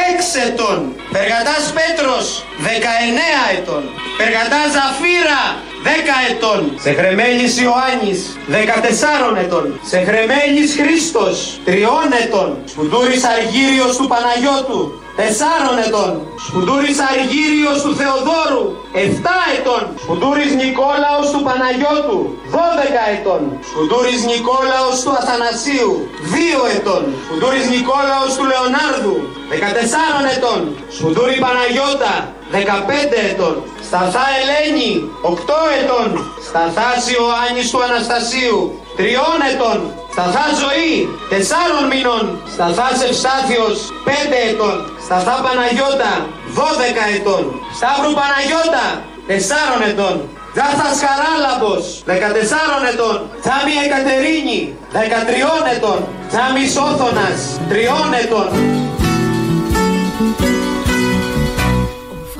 [0.09, 0.95] Έξι ετών.
[1.11, 2.25] Περγατάς Πέτρος.
[2.65, 3.83] Δεκαεννέα ετών.
[4.17, 5.43] Περγατάς Ζαφύρα.
[5.87, 6.61] Δέκα ετών.
[6.85, 8.19] Σεχρεμέλης Ιωάννης.
[8.55, 9.65] Δεκατεσσάρων ετών.
[9.91, 11.37] Σεχρεμέλης Χρήστος.
[11.67, 12.49] Τριών ετών.
[12.71, 14.81] Σκουντούρης Αργύριος του Παναγιώτου.
[15.19, 16.11] Τεσσάρων ετών.
[16.47, 18.65] Σκουντούρης Αργύριος του Θεοδόρου.
[19.03, 19.83] Εφτά ετών.
[20.03, 22.19] Σκουντούρης Νικόλαος του Παναγιώτου.
[22.53, 23.41] Δώδεκα ετών.
[23.69, 25.91] Σκουντούρης Νικόλαος του Αθανασίου.
[26.33, 27.03] Δύο ετών.
[27.25, 29.17] Σκουντούρης Νικόλαος του Λεωνάρδου.
[29.51, 30.59] Δεκατεσσάρων ετών.
[30.97, 32.13] Σκουντούρη Παναγιώτα.
[32.55, 33.55] Δεκαπέντε ετών.
[33.93, 34.91] Σταθά Ελένη.
[35.31, 36.09] Οκτώ ετών.
[36.47, 38.59] Σταθάς Ιωάννης του Αναστασίου.
[38.97, 39.79] Τριών ετών.
[40.13, 40.95] Σταθά Ζωή.
[41.31, 42.23] Τεσσάρων μήνων.
[42.53, 43.75] Σταθάς Ευστάθιος.
[44.07, 44.77] Πέντε ετών.
[45.05, 46.13] Σταθά Παναγιώτα.
[46.57, 47.43] Δώδεκα ετών.
[47.77, 48.85] Σταύρου Παναγιώτα.
[49.29, 50.15] Τεσσάρων ετών.
[50.57, 53.15] Δάστας Χαράλαμπος, 14 ετών.
[53.45, 54.59] Θάμη Εκατερίνη,
[54.95, 55.99] 13 ετών.
[56.33, 57.39] Θάμης Σόθωνας,
[57.71, 58.49] 3 ετών.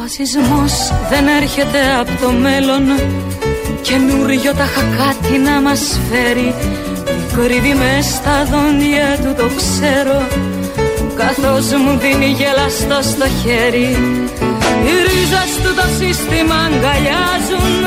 [0.04, 0.74] Φασισμός
[1.10, 2.84] δεν έρχεται από το μέλλον.
[3.82, 6.54] Καινούριο τα κάτι να μας φέρει.
[7.36, 10.20] Κρύβει μες στα δόντια του το ξέρω.
[11.22, 13.90] Καθώς μου δίνει γελαστό στο χέρι.
[14.86, 17.84] Οι ρίζες του το σύστημα αγκαλιάζουν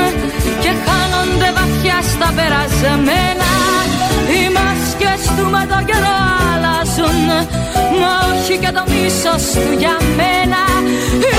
[0.63, 3.51] Και χάνονται βαθιά στα περασμένα
[4.31, 6.46] Οι μάσκες του με το καιρό
[6.97, 7.29] αλλάζουν
[7.99, 10.61] Μα όχι και το μίσος του για μένα.
[11.25, 11.35] Οι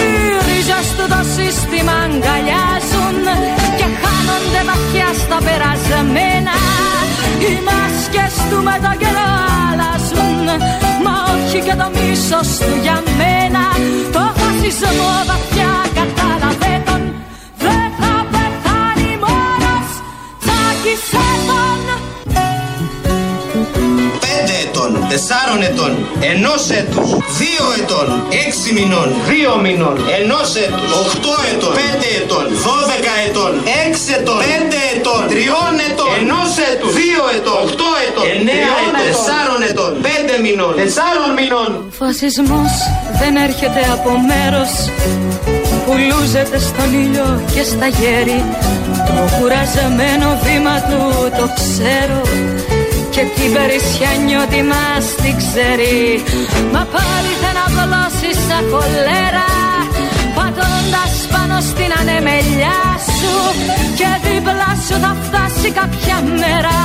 [0.46, 3.24] ρίζες του το σύστημα αγκαλιάζουν
[3.78, 6.56] Και χάνονται βαθιά στα περασμένα.
[7.42, 9.30] Οι μάσκες του με το καιρό
[9.68, 10.46] αλλάζουν.
[11.04, 13.64] Μα όχι και το μίσος του για μένα.
[14.14, 15.72] Το φασισμό βαθιά
[25.12, 25.92] τεσσάρων ετών,
[26.32, 27.08] ενός έτους,
[27.40, 28.06] δύο ετών,
[28.44, 33.52] έξι μηνών, δύο μηνών, ενός έτους, οχτώ ετών, πέντε ετών, δώδεκα ετών,
[33.84, 39.60] έξι ετών, πέντε ετών, τριών ετών, ενός έτους, δύο ετών, οχτώ ετών, εννέα ετών, τεσσάρων
[39.70, 41.70] ετών, πέντε μηνών, τεσσάρων μηνών.
[41.90, 42.72] Ο φασισμός
[43.20, 44.72] δεν έρχεται από μέρος.
[45.84, 48.44] Που λούζεται στον ήλιο και στα γέρη
[49.06, 51.00] Το κουραζεμένο βήμα του
[51.38, 52.20] το ξέρω
[53.18, 55.98] και την περισσιά νιώτη μας την ξέρει.
[56.74, 59.50] Μα πάλι δεν απλώσει σαν κολέρα
[60.36, 62.80] Πατώντας πάνω στην ανεμελιά
[63.16, 63.34] σου.
[63.98, 66.78] Και δίπλα σου θα φτάσει κάποια μέρα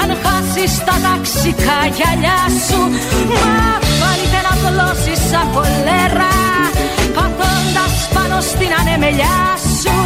[0.00, 2.80] Αν χάσεις τα ταξικά γυαλιά σου.
[3.42, 3.56] Μα
[4.00, 6.34] πάλι δεν απλώσει σαν κολέρα
[7.16, 9.40] Πατώντας πάνω στην ανεμελιά
[9.78, 9.96] σου.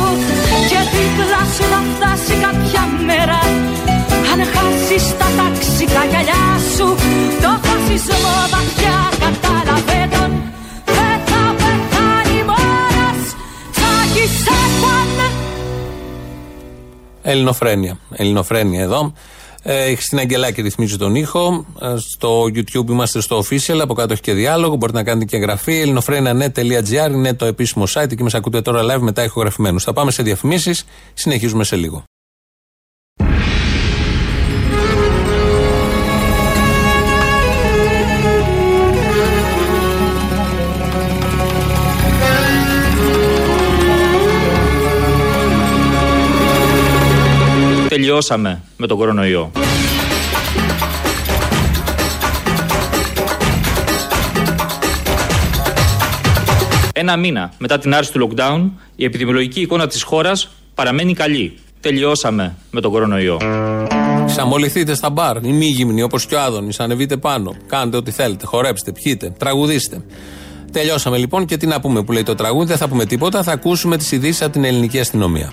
[0.70, 3.40] Και δίπλα σου θα φτάσει κάποια μέρα
[4.32, 6.86] αν χάσεις τα ταξικά γυαλιά σου
[7.42, 10.30] Το φασισμό βαθιά κατάλαβε τον
[10.96, 13.20] Δεν θα πεθάνει μόνος
[13.72, 15.34] Τσάκισε τον
[17.22, 17.98] Ελληνοφρένεια.
[18.12, 19.12] Ελληνοφρένεια εδώ.
[19.68, 21.66] Ε, στην Αγγελάκη ρυθμίζει τον ήχο.
[21.80, 23.78] Ε, στο YouTube είμαστε στο official.
[23.80, 24.76] Από κάτω έχει και διάλογο.
[24.76, 25.80] Μπορείτε να κάνετε και εγγραφή.
[25.80, 28.12] ελληνοφρένια.net.gr είναι το επίσημο site.
[28.12, 29.84] Εκεί μας ακούτε τώρα live μετά ηχογραφημένους.
[29.84, 30.84] Θα πάμε σε διαφημίσεις.
[31.14, 32.04] Συνεχίζουμε σε λίγο.
[47.96, 49.50] Τελειώσαμε με τον κορονοϊό.
[56.92, 61.58] Ένα μήνα μετά την άρση του lockdown, η επιδημιολογική εικόνα της χώρας παραμένει καλή.
[61.80, 63.38] Τελειώσαμε με τον κορονοϊό.
[64.26, 66.80] Ξαμοληθείτε στα μπαρ, οι μη γυμνοί όπως και ο Άδωνης.
[66.80, 67.54] Ανεβείτε πάνω.
[67.66, 68.46] Κάντε ό,τι θέλετε.
[68.46, 70.04] Χορέψτε, πιείτε, τραγουδίστε.
[70.72, 72.66] Τελειώσαμε λοιπόν και τι να πούμε που λέει το τραγούδι.
[72.66, 73.42] Δεν θα πούμε τίποτα.
[73.42, 75.52] Θα ακούσουμε τις ειδήσεις από την ελληνική αστυνομία.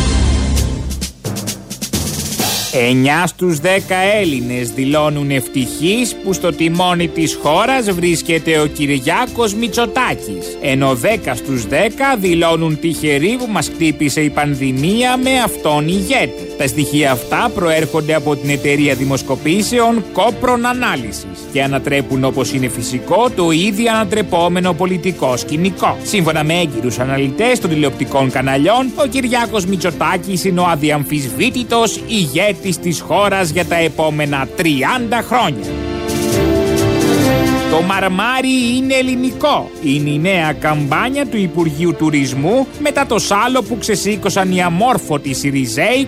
[2.73, 3.65] 9 στους 10
[4.21, 10.57] Έλληνες δηλώνουν ευτυχείς που στο τιμόνι της χώρας βρίσκεται ο Κυριάκος Μητσοτάκης.
[10.61, 16.47] Ενώ 10 στους 10 δηλώνουν τυχεροί που μας χτύπησε η πανδημία με αυτόν ηγέτη.
[16.57, 23.29] Τα στοιχεία αυτά προέρχονται από την εταιρεία δημοσκοπήσεων Κόπρον Ανάλυσης και ανατρέπουν όπως είναι φυσικό
[23.35, 25.97] το ίδιο ανατρεπόμενο πολιτικό σκηνικό.
[26.03, 32.99] Σύμφωνα με έγκυρους αναλυτές των τηλεοπτικών καναλιών, ο Κυριάκος Μητσοτάκης είναι ο αδιαμφισβήτητος ηγέτης της
[32.99, 34.61] χώρας για τα επόμενα 30
[35.27, 35.69] χρόνια.
[37.71, 39.69] Το μαρμάρι είναι ελληνικό.
[39.83, 46.07] Είναι η νέα καμπάνια του Υπουργείου Τουρισμού μετά το σάλο που ξεσήκωσαν οι αμόρφωτοι Σιριζέοι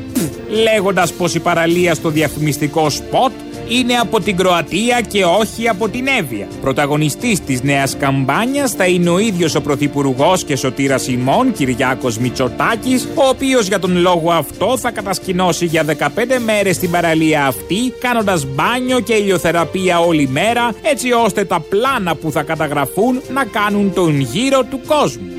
[0.50, 3.32] λέγοντας πως η παραλία στο διαφημιστικό σποτ
[3.68, 6.48] είναι από την Κροατία και όχι από την Εύβοια.
[6.62, 13.08] Πρωταγωνιστής της νέας καμπάνιας θα είναι ο ίδιος ο Πρωθυπουργός και σωτήρας ημών Κυριάκος Μητσοτάκης,
[13.16, 18.46] ο οποίος για τον λόγο αυτό θα κατασκηνώσει για 15 μέρες την παραλία αυτή, κάνοντας
[18.46, 24.20] μπάνιο και ηλιοθεραπεία όλη μέρα, έτσι ώστε τα πλάνα που θα καταγραφούν να κάνουν τον
[24.20, 25.33] γύρο του κόσμου.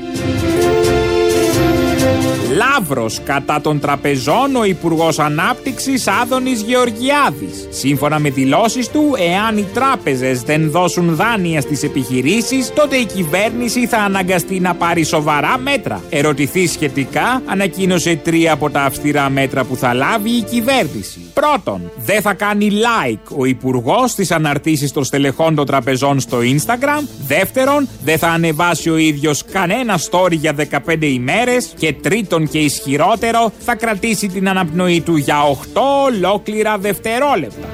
[2.55, 7.67] Λαύρος κατά των τραπεζών ο Υπουργός Ανάπτυξης Άδωνης Γεωργιάδης.
[7.69, 13.87] Σύμφωνα με δηλώσεις του, εάν οι τράπεζες δεν δώσουν δάνεια στις επιχειρήσεις, τότε η κυβέρνηση
[13.87, 16.01] θα αναγκαστεί να πάρει σοβαρά μέτρα.
[16.09, 21.19] Ερωτηθεί σχετικά, ανακοίνωσε τρία από τα αυστηρά μέτρα που θα λάβει η κυβέρνηση.
[21.33, 27.07] Πρώτον, δεν θα κάνει like ο Υπουργός στις αναρτήσεις των στελεχών των τραπεζών στο Instagram.
[27.27, 31.73] Δεύτερον, δεν θα ανεβάσει ο ίδιος κανένα story για 15 ημέρες.
[31.77, 35.37] Και τρίτον και ισχυρότερο, θα κρατήσει την αναπνοή του για
[35.73, 37.67] 8 ολόκληρα δευτερόλεπτα.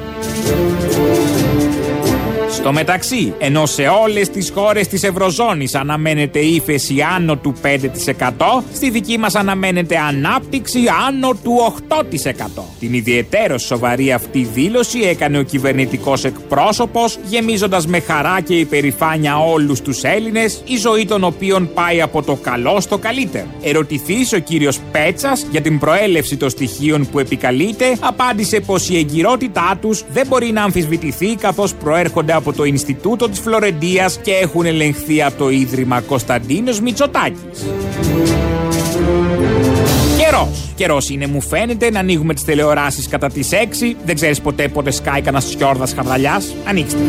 [2.52, 8.90] Στο μεταξύ, ενώ σε όλες τις χώρες της Ευρωζώνης αναμένεται ύφεση άνω του 5%, στη
[8.90, 12.64] δική μας αναμένεται ανάπτυξη άνω του 8%.
[12.80, 19.82] Την ιδιαίτερο σοβαρή αυτή δήλωση έκανε ο κυβερνητικός εκπρόσωπος, γεμίζοντας με χαρά και υπερηφάνεια όλους
[19.82, 23.48] τους Έλληνες, η ζωή των οποίων πάει από το καλό στο καλύτερο.
[23.64, 29.78] Ερωτηθής ο κύριος Πέτσας για την προέλευση των στοιχείων που επικαλείται, απάντησε πως η εγκυρότητά
[29.82, 35.24] τους δεν μπορεί να αμφισβητηθεί καθώς προέρχονται από το Ινστιτούτο της Φλωρεντίας και έχουν ελεγχθεί
[35.24, 37.66] από το Ίδρυμα Κωνσταντίνος Μητσοτάκης.
[40.18, 40.74] Καιρός.
[40.76, 43.96] Καιρός είναι, μου φαίνεται, να ανοίγουμε τις τηλεοράσεις κατά τις 6.
[44.06, 46.42] Δεν ξέρεις ποτέ πότε σκάει κανένας σιόρδα χαρδαλιά.
[46.66, 47.00] Ανοίξτε.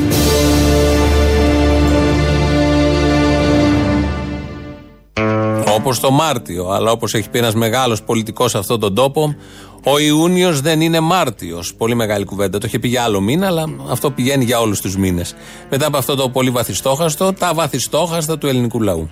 [5.77, 9.35] Όπως το Μάρτιο, αλλά όπως έχει πει ένας μεγάλος πολιτικός σε αυτόν τον τόπο,
[9.85, 11.75] ο Ιούνιος δεν είναι Μάρτιος.
[11.75, 12.59] Πολύ μεγάλη κουβέντα.
[12.59, 15.35] Το είχε πει για άλλο μήνα, αλλά αυτό πηγαίνει για όλους τους μήνες.
[15.71, 19.11] Μετά από αυτό το πολύ βαθιστόχαστο, τα βαθιστόχαστα του ελληνικού λαού.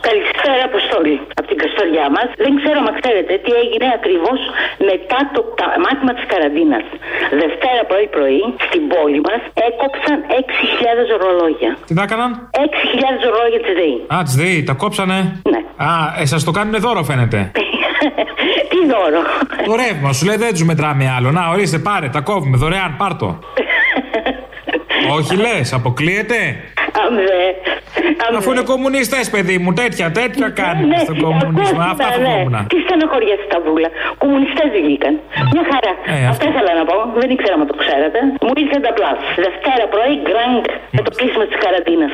[0.00, 1.20] Καλησπέρα, Αποστόλη.
[1.62, 2.28] Από την Καστοριά μας.
[2.44, 4.40] Δεν ξέρω αν ξέρετε τι έγινε ακριβώς
[4.90, 5.40] μετά το
[5.84, 6.84] μάθημα της καραντίνας.
[7.42, 11.70] Δευτέρα πρωί-πρωί στην πόλη μας έκοψαν 6.000 ρολόγια.
[11.88, 12.30] Τι να έκαναν;
[12.66, 13.96] 6.000 ρολόγια της ΔΕΗ.
[14.14, 15.18] Α, της ΔΕΗ, τα κόψανε;
[15.52, 15.60] Ναι.
[15.88, 17.38] Α, ε, σας το κάνουν δώρο φαίνεται.
[18.70, 19.20] τι δώρο;
[19.68, 21.28] Το ρεύμα σου λέει δεν τους μετράμε άλλο.
[21.36, 23.28] Να, ορίστε, πάρε, τα κόβουμε δωρεάν, πάρτο.
[25.16, 26.38] Όχι λες, αποκλείεται.
[27.06, 27.44] Αμβέ.
[28.38, 31.80] Αφού είναι κομμουνιστές, παιδί μου, τέτοια, τέτοια κάνουν Ναι, στον κομμουνισμό.
[31.82, 32.14] ακούστε, Αυτά ναι.
[32.16, 32.54] φοβόμουν.
[32.72, 33.88] Τι στενοχωριά στα βούλα.
[34.22, 35.14] Κομμουνιστές βγήκαν.
[35.54, 35.92] Μια χαρά.
[36.12, 36.44] Ε, Αυτό αυτό.
[36.50, 36.96] ήθελα να πω.
[37.20, 38.18] Δεν ήξερα αν το ξέρατε.
[38.44, 39.18] Μου ήρθε ταμπλάς.
[39.44, 40.64] Δευτέρα πρωί, γκραντ
[40.96, 42.12] με το κλείσιμο της καραντίνας.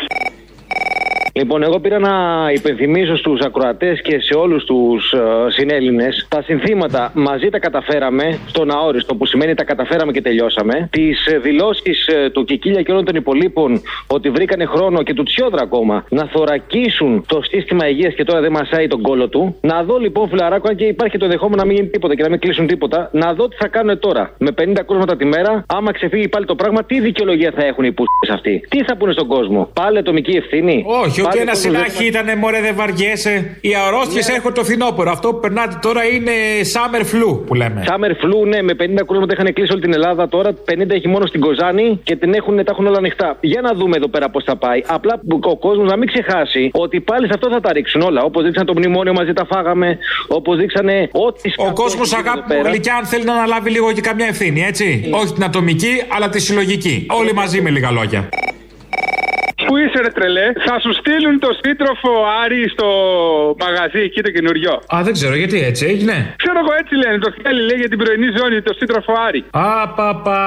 [1.39, 2.11] Λοιπόν, εγώ πήρα να
[2.55, 8.71] υπενθυμίσω στους ακροατές και σε όλους τους ε, συνέλληνες τα συνθήματα μαζί τα καταφέραμε στον
[8.71, 10.89] αόριστο, που σημαίνει τα καταφέραμε και τελειώσαμε.
[10.91, 16.05] Τις δηλώσεις του Κικίλια και όλων των υπολοίπων ότι βρήκανε χρόνο και του Τσιόδρα ακόμα
[16.09, 19.57] να θωρακίσουν το σύστημα υγείας και τώρα δεν μασάει τον κόλο του.
[19.61, 22.29] Να δω λοιπόν, φιλαράκο, αν και υπάρχει το ενδεχόμενο να μην γίνει τίποτα και να
[22.29, 24.35] μην κλείσουν τίποτα, να δω τι θα κάνουν τώρα.
[24.39, 27.93] Με 50 κρούσματα τη μέρα, άμα ξεφύγει πάλι το πράγμα, τι δικαιολογία θα έχουν οι
[27.93, 31.55] πούστε αυτοί; Τι θα πούνε στον κόσμο; Πάλι ατομική ευθύνη; Όχι, ότι Πάλι ένα ο
[31.55, 33.57] κόσμος συνάχη δεν- ήταν μωρέ δεν βαριέσαι.
[33.61, 35.11] Οι αρρώστιες έρχονται το φθινόπωρο.
[35.11, 36.33] Αυτό που περνάτε τώρα είναι
[36.75, 37.85] summer flu που λέμε.
[37.91, 40.29] Summer flu, ναι, με 50 κρούσματα είχαν κλείσει όλη την Ελλάδα.
[40.29, 43.37] Τώρα 50 έχει μόνο στην Κοζάνη και την έχουν, τα έχουν όλα ανοιχτά.
[43.41, 44.81] Για να δούμε εδώ πέρα πώς θα πάει.
[44.87, 48.23] Απλά που ο κόσμος να μην ξεχάσει ότι πάλι σε αυτό θα τα ρίξουν όλα.
[48.23, 49.99] Όπως δείξαν το μνημόνιο μαζί τα φάγαμε.
[50.29, 54.27] Όπως δείξανε ό,τι Ο κόσμος, αγάπη μου γλυκιά, αν θέλει να αναλάβει λίγο και καμιά
[54.27, 55.09] ευθύνη, έτσι.
[55.11, 57.07] Όχι την ατομική, αλλά τη συλλογική.
[57.11, 58.29] Όλοι μαζί με λίγα λόγια.
[59.67, 62.11] Πού είσαι, ρε τρελέ, θα σου στείλουν το σύντροφο
[62.43, 62.89] Άρη στο
[63.65, 64.73] μαγαζί εκεί το καινούριο.
[64.95, 66.17] Α, δεν ξέρω γιατί έτσι έγινε.
[66.43, 69.41] Ξέρω εγώ έτσι λένε, το θέλει λέει για την πρωινή ζώνη, το σύντροφο Άρη.
[69.51, 70.41] Α, πα, πα,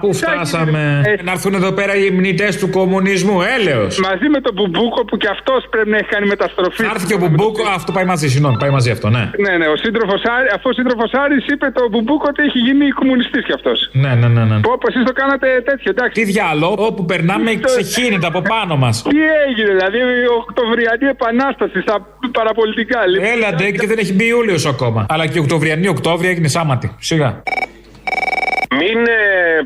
[0.00, 0.82] πού φτάσαμε.
[1.26, 3.92] Να έρθουν εδώ πέρα οι μνητές του κομμουνισμού, έλεος.
[4.08, 6.82] Μαζί με τον Μπουμπούκο που και αυτός πρέπει να έχει κάνει μεταστροφή.
[6.82, 9.24] Θα έρθει και ο Μπουμπούκο, αυτό πάει μαζί, συγγνώμη, πάει μαζί αυτό, ναι.
[9.44, 12.84] Ναι, ναι, ο σύντροφος Άρη, αφού ο σύντροφος Άρης είπε το Μπουμπούκο ότι έχει γίνει
[13.00, 13.78] κομμουνιστής κι αυτός.
[13.92, 14.44] Ναι, ναι, ναι.
[14.50, 14.56] ναι.
[14.66, 16.14] Πω, πω εσείς το κάνατε τέτοιο, εντάξει.
[16.20, 19.02] Τι διάλογο, όπου περνάμε ξεχύνεται από πάνω μας.
[19.02, 21.96] Τι έγινε, δηλαδή η Οκτωβριανή Επανάσταση στα
[22.32, 23.06] παραπολιτικά.
[23.06, 23.28] λοιπόν.
[23.28, 25.06] Έλαντε και δεν έχει μπει Ιούλιος ακόμα.
[25.08, 26.96] Αλλά και η Οκτωβριανή Οκτώβρια έγινε σάματη.
[26.98, 27.42] Σιγά.
[28.80, 29.20] Μην ε,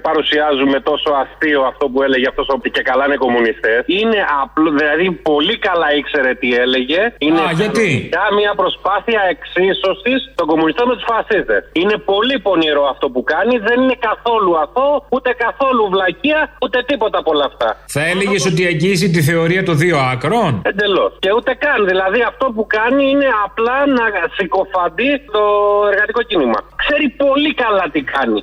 [0.06, 3.78] παρουσιάζουμε τόσο αστείο αυτό που έλεγε αυτός ότι και καλά είναι κομμουνιστές.
[3.86, 7.00] Είναι απλό, δηλαδή πολύ καλά ήξερε τι έλεγε.
[7.26, 11.60] Είναι Α, γιατί; πραγματικά μια προσπάθεια εξίσωσης των κομμουνιστών με τους φασίστες.
[11.80, 13.54] Είναι πολύ πονηρό αυτό που κάνει.
[13.68, 17.68] Δεν είναι καθόλου αυτό, ούτε καθόλου βλακεία, ούτε τίποτα από όλα αυτά.
[17.96, 21.12] Θα έλεγες ότι αγγίζει τη θεωρία των δύο άκρων; Εντελώς.
[21.18, 21.80] Και ούτε καν.
[21.86, 24.04] Δηλαδή αυτό που κάνει είναι απλά να
[24.36, 25.42] συκοφαντεί το
[25.90, 26.58] εργατικό κίνημα.
[26.82, 28.42] Ξέρει πολύ καλά τι κάνει.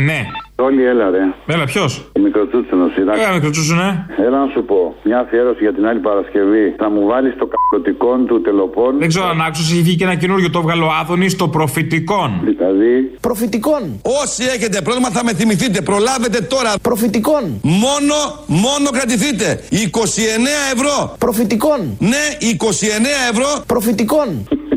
[0.00, 0.26] Ναι.
[0.56, 1.24] Όλοι έλα ρε.
[1.46, 3.18] Έλα, ποιος; Ο μικροτσούτσινος ήταν.
[3.18, 4.06] Έλα, μικροτσούτσινο, ναι.
[4.26, 4.94] Έλα να σου πω.
[5.02, 6.74] Μια αφιέρωση για την άλλη Παρασκευή.
[6.76, 8.98] Θα μου βάλεις το κακοτικόν του τελοπών.
[8.98, 12.40] Δεν ξέρω αν άκουσε, έχει βγει και ένα καινούριο το έβγαλε ο Άδωνη στο προφητικόν.
[12.44, 12.94] Δηλαδή.
[13.20, 14.00] Προφητικών.
[14.22, 15.80] Όσοι έχετε πρόβλημα θα με θυμηθείτε.
[15.80, 16.72] Προλάβετε τώρα.
[16.82, 17.42] Προφητικών.
[17.62, 18.16] Μόνο,
[18.46, 19.60] μόνο κρατηθείτε.
[19.70, 19.76] 29
[20.74, 21.14] ευρώ.
[21.18, 21.96] Προφητικών.
[21.98, 22.56] Ναι, 29
[23.32, 23.62] ευρώ.
[23.66, 24.28] Προφητικών.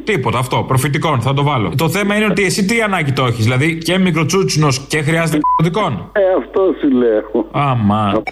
[0.06, 1.72] Τίποτα αυτό, προφητικών, θα το βάλω.
[1.78, 6.10] Το θέμα είναι ότι εσύ τι ανάγκη το έχεις, δηλαδή και μικροτσούτσινος και χρειάζεται προφητικών.
[6.12, 7.48] Ε, αυτό σου λέω.
[7.52, 8.24] Άμα.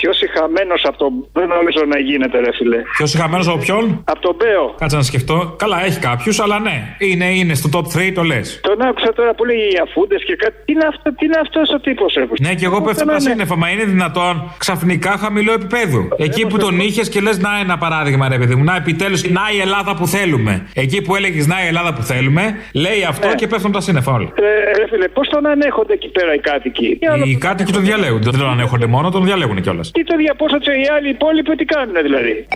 [0.00, 1.12] Πιο συχαμένο από τον.
[1.32, 2.80] Δεν νομίζω να γίνεται, ρε φιλέ.
[2.96, 4.64] Ποιος συγχαμένο από ποιον; Από τον Μπέο.
[4.78, 5.54] Κάτσε να σκεφτώ.
[5.58, 6.76] Καλά, έχει κάποιους, αλλά ναι.
[6.98, 8.60] Είναι, είναι στο top 3, το λες.
[8.62, 10.56] Τον άκουσα τώρα που λέγει για φούντε και κάτι.
[10.64, 12.24] Τι είναι, αυτό, τι είναι αυτός ο τύπος, ρε.
[12.40, 13.56] Ναι, και εγώ πέφτω τα σύννεφα.
[13.56, 16.08] Μα είναι δυνατόν ξαφνικά χαμηλό επίπεδο.
[16.16, 18.64] Εκεί που τον είχες και λες, να ένα παράδειγμα, ρε παιδί μου.
[18.64, 20.68] Να επιτέλους, να η Ελλάδα που θέλουμε.
[20.74, 24.28] Εκεί που έλεγες να η Ελλάδα που θέλουμε, λέει αυτό και πέφτουν τα σύννεφα όλα.
[24.34, 28.22] Ε, ρε φίλε, πώς τον ανέχονται εκεί πέρα οι κάτοικοι; Οι κάτοικοι τον διαλέγουν.
[28.22, 29.87] Δεν τον ανέχονται μόνο, τον διαλέγουν κιόλας.
[29.92, 32.46] Τι το δια, πόσο οι άλλοι υπόλοιποι τι κάνουν δηλαδή.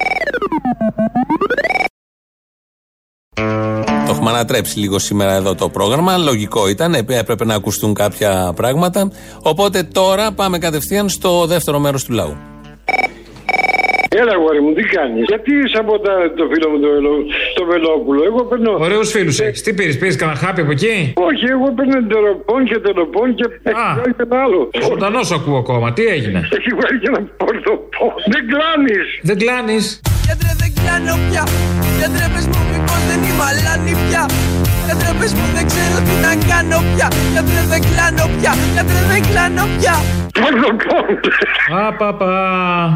[4.07, 6.16] Το έχουμε ανατρέψει λίγο σήμερα εδώ το πρόγραμμα.
[6.16, 9.11] Λογικό ήταν, έπ- έπρεπε να ακουστούν κάποια πράγματα.
[9.42, 12.37] Οπότε τώρα πάμε κατευθείαν στο δεύτερο μέρος του λαού.
[14.20, 17.25] Έλα, αγόρι μου, τι κάνεις; Γιατί σαμποτά το φίλο μου το, Βελο-
[17.59, 18.72] το Βελόπουλο; Εγώ παίρνω.
[18.87, 19.62] Ωραίους φίλους έχεις.
[19.62, 23.85] Τι πήρες, πήρες κανένα χάπι από εκεί; Όχι, εγώ παίρνω τελοπών και τελοπών και έχει
[23.98, 24.70] βάλει και ένα άλλο.
[24.88, 28.12] Ζωντανός ακούω ακόμα, τι έγινε; Έχει βάλει και ένα πορτοπόν.
[28.33, 29.07] Δεν κλάνεις.
[29.29, 29.85] Δεν κλάνεις;
[30.27, 31.42] Γιατρέ δεν κλάνω πια
[31.98, 34.22] Γιατρέ πες μου μήπως δεν είμαι αλάνη πια
[34.87, 39.20] Γιατρέ πες μου δεν ξέρω τι να κάνω πια Γιατρέ δεν κλάνω πια Γιατρέ δεν
[39.29, 39.94] κλάνω πια
[41.88, 42.33] Απαπα.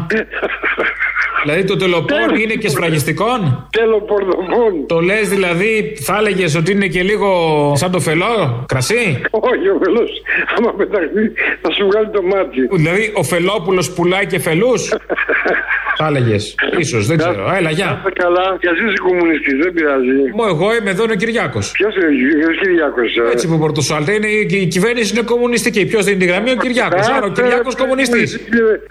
[1.43, 4.85] Δηλαδή το τελοπών είναι και σφραγιστικών; Τελοπορδοπών.
[4.87, 7.29] Το λες δηλαδή, θα έλεγες ότι είναι και λίγο
[7.75, 10.07] σαν το φελό, κρασί; Όχι, ο βελό,
[10.57, 12.67] άμα πεταχθεί, θα σου βγάλει το μάτι.
[12.71, 14.89] Δηλαδή ο Φελόπουλος πουλάει και φελούς;
[15.97, 16.55] θα έλεγες.
[16.89, 17.43] σω, δεν ξέρω.
[17.57, 17.89] Έλα, γεια.
[17.89, 20.17] Κάτσε καλά, κι ας είσαι κομμουνιστής, δεν πειράζει.
[20.37, 21.65] Μου εγώ είμαι εδώ είναι ο Κυριάκος.
[21.71, 23.09] Ποιος είναι ο Κυριάκος.
[23.33, 25.85] Έτσι που πορτοσάλτε είναι η, η κυβέρνηση είναι κομμουνιστική.
[25.85, 27.07] Ποιος δίνει τη γραμμή, ο Κυριάκος.
[27.07, 28.29] Άρα ο Κυριάκος κομμουνιστής.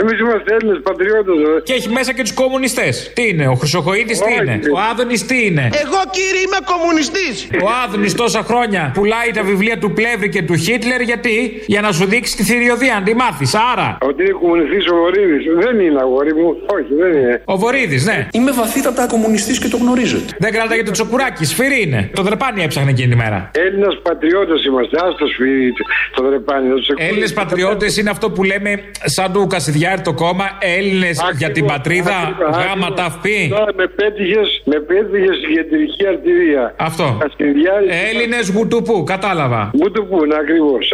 [0.02, 1.34] Εμεί είμαστε Έλληνες πατριώτες.
[1.62, 3.12] Και έχει μέσα και τους κομμουνιστές.
[3.14, 7.34] Τι είναι, ο Χρυσοχοίδης τι είναι, ο Άδωνης τι είναι; Εγώ κύριε είμαι κομμουνιστής.
[7.66, 11.92] Ο Άδωνης τόσα χρόνια πουλάει τα βιβλία του Πλεύρη και του Χίτλερ γιατί; Για να
[11.92, 13.54] σου δείξει τη θηριωδία, αν τη μάθεις.
[13.72, 13.98] Άρα.
[14.08, 15.38] Ότι είναι κομμουνιστής ο Βορύδη.
[15.64, 16.48] Δεν είναι αγόρι μου.
[16.76, 17.42] Όχι, δεν είναι.
[17.44, 18.28] Ο Βορύδης, ναι.
[18.32, 20.32] Είμαι βαθύτατα κομμουνιστής και το γνωρίζετε.
[20.38, 22.10] Δεν κράταγε το τσοκουράκι, σφυρί είναι.
[22.14, 23.50] Το δρεπάνι έψαχνε εκείνη τη μέρα.
[23.66, 24.96] Έλληνας πατριώτες είμαστε.
[24.96, 25.72] Α το σφυρί,
[26.14, 26.68] το δρεπάνι.
[26.98, 30.44] Έλληνες πατριώτες είναι αυτό που λέμε σαν του Κασιδιάρη το κόμμα.
[30.60, 33.52] Έλληνες για την πατρίδα, γάμα ταυπή.
[33.76, 36.74] Με πέτυχε με πέτυχες στην κεντρική αρτηρία.
[36.78, 37.18] Αυτό.
[37.20, 37.86] Κασιδιάρη.
[38.10, 39.70] Έλληνες γουτουπού, κατάλαβα.
[39.80, 40.92] Γουτουπού, ναι, ακριβώς.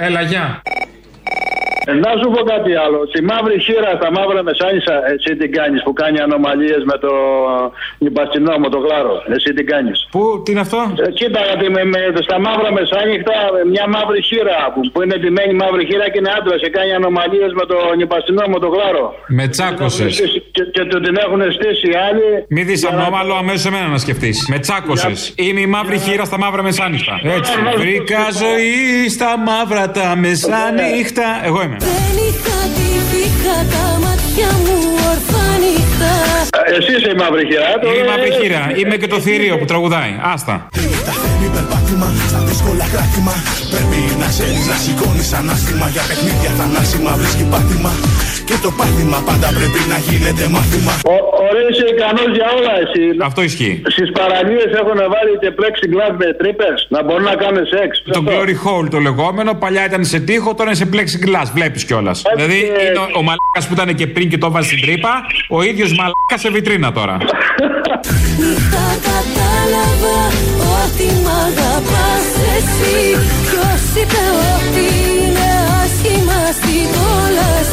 [0.00, 0.62] Έλα, γεια.
[1.90, 2.98] Ε, Να σου πω κάτι άλλο.
[3.12, 7.12] Τη μαύρη χείρα, τα μαύρα μεσάνισσα, εσύ την κάνεις που κάνει ανομαλίες με το
[8.04, 9.14] νυπαστινό, με το γλάρο.
[9.34, 9.98] Εσύ την κάνεις.
[10.14, 13.34] Πού, τι είναι αυτό; Ε, κοίτα, γιατί με, με, στα μαύρα μεσάνυχτα
[13.74, 17.50] μια μαύρη χείρα που, που είναι εντυμένη μαύρη χείρα και είναι άντρα και κάνει ανομαλίες
[17.58, 19.04] με το νυπαστινό, με το γλάρο.
[19.38, 20.12] Με τσάκωσες.
[20.56, 22.26] Και, και, του την έχουν στήσει οι άλλοι.
[22.54, 24.36] Μη δεις ανώμαλο, αμέσως εμένα να σκεφτείς.
[24.52, 25.34] Με τσάκωσες.
[25.36, 27.14] Είμαι η μαύρη χείρα στα μαύρα μεσάνυχτα.
[27.36, 27.52] Έτσι.
[27.82, 31.26] Βρήκα ζωή στα μαύρα τα μεσάνυχτα.
[31.44, 31.71] Εγώ είμαι.
[31.78, 34.76] Δεν είχα τύχηκα τα μάτια μου
[35.10, 36.12] ορθά νύχτα
[36.76, 38.72] Εσύ είσαι η μαύρη χείρα, ε, το Είμαι η μαύρη χείρα.
[38.76, 40.12] Είμαι και το θηρίο που τραγουδάει.
[40.32, 40.68] Άστα.
[41.42, 43.34] Ταχαίνει περπάτημα στα δύσκολα κράτημα.
[43.72, 45.86] Πρέπει να ξέρεις να σηκώνεις ανάστημα.
[45.94, 47.92] Για παιχνίδια θανάσιμα βρίσκει πάτημα.
[48.48, 50.92] Και το πάτημα πάντα πρέπει να γίνεται μάθημα.
[51.46, 53.04] Ωραία, είσαι ικανός για όλα εσύ.
[53.28, 53.74] Αυτό ισχύει.
[53.96, 57.90] Στις παραλίες έχουν βάλει και plexiglass με τρύπες να μπορούν να κάνουν σεξ.
[58.16, 61.48] Το glory hole το λεγόμενο, παλιά ήταν σε τείχο, τώρα είναι σε plexiglass.
[61.56, 62.18] Βλέπεις κιόλας.
[62.34, 65.12] Δηλαδή είναι ο, ο μαλάκας που ήταν και πριν και το βάζει στην τρύπα,
[65.56, 67.14] ο ίδιος μαλάκας σε βιτρίνα τώρα.
[68.42, 70.16] Νύχτα κατάλαβα
[70.84, 72.96] ότι μ' αγαπάς εσύ
[73.46, 74.22] Ποιος είπε
[74.54, 75.48] ότι είναι
[75.82, 77.72] άσχημα στην κόλαση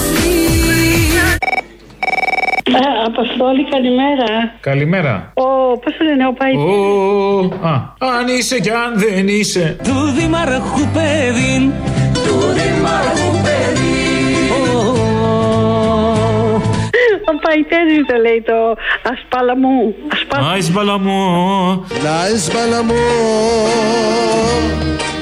[3.06, 4.54] Αποστόλη, καλημέρα.
[4.60, 5.32] Καλημέρα.
[5.34, 6.62] Ο, πώς το λένε, ο Παϊτής.
[6.62, 7.74] Ω, α,
[8.18, 9.78] αν είσαι κι αν δεν είσαι.
[9.84, 11.72] Του δημάρχου παιδί
[13.34, 13.39] Ο
[17.46, 18.58] Παϊτέρης το λέει το
[19.12, 19.76] ασπάλα μου.
[20.14, 20.52] Ασπάλα.
[20.52, 21.24] Άις μπαλαμό.
[22.06, 23.04] Nice μπαλαμό,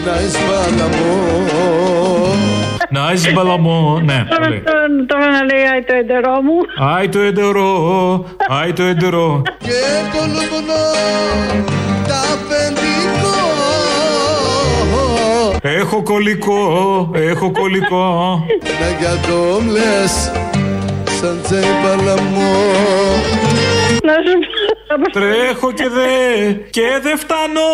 [0.07, 1.15] nice μπαλαμό.
[2.89, 4.01] Να είσαι μπαλαμό.
[4.05, 4.59] Ναι, Τώρα λέει.
[4.65, 6.57] τον- Τώρα να λέει «Άι, το εντερό μου.
[6.95, 8.23] Άι το εντερό,
[8.61, 9.41] άι το εντερό.
[9.59, 9.79] Και
[10.13, 10.83] το λουγνό,
[12.07, 13.35] τα αφεντικό.
[15.61, 16.59] Έχω κολλικό,
[17.13, 18.05] έχω κολλικό.
[18.79, 20.31] Να για το μλες,
[21.21, 22.51] σαν τσέι μπαλαμό.
[24.03, 24.35] Να σου
[25.01, 25.11] πω.
[25.11, 27.69] Τρέχω και δε, και δε φτάνω.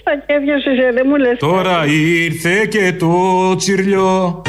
[0.00, 1.38] Στα κέφια σου είσαι, δεν μου λες.
[1.38, 3.12] Τώρα ήρθε και το
[3.56, 4.42] τσιρλιό.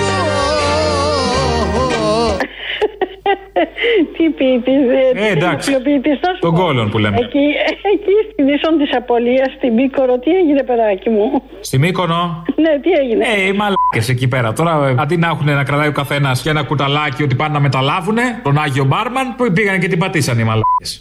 [4.16, 4.82] Τι ποιητής,
[5.14, 5.82] Ε, εντάξει.
[5.82, 6.62] ποιητής, να σου Τον πω.
[6.62, 7.18] κόλλον που λέμε.
[7.20, 7.46] Εκεί,
[7.94, 12.92] εκεί στην ίσον της απολίας, στην Μύκορο, τι έγινε παιδάκι μου; Στη Μύκονο; Ναι, τι
[12.92, 14.54] έγινε; Ε, οι μαλάκες εκεί πέρα.
[14.54, 17.60] Τώρα ε, αντί να έχουν να κρατάει ο καθένας και ένα κουταλάκι ότι πάνε να
[17.60, 21.00] μεταλάβουνε τον Άγιο Μπάρμαν, που πήγανε και την πατήσανε οι μαλάκες.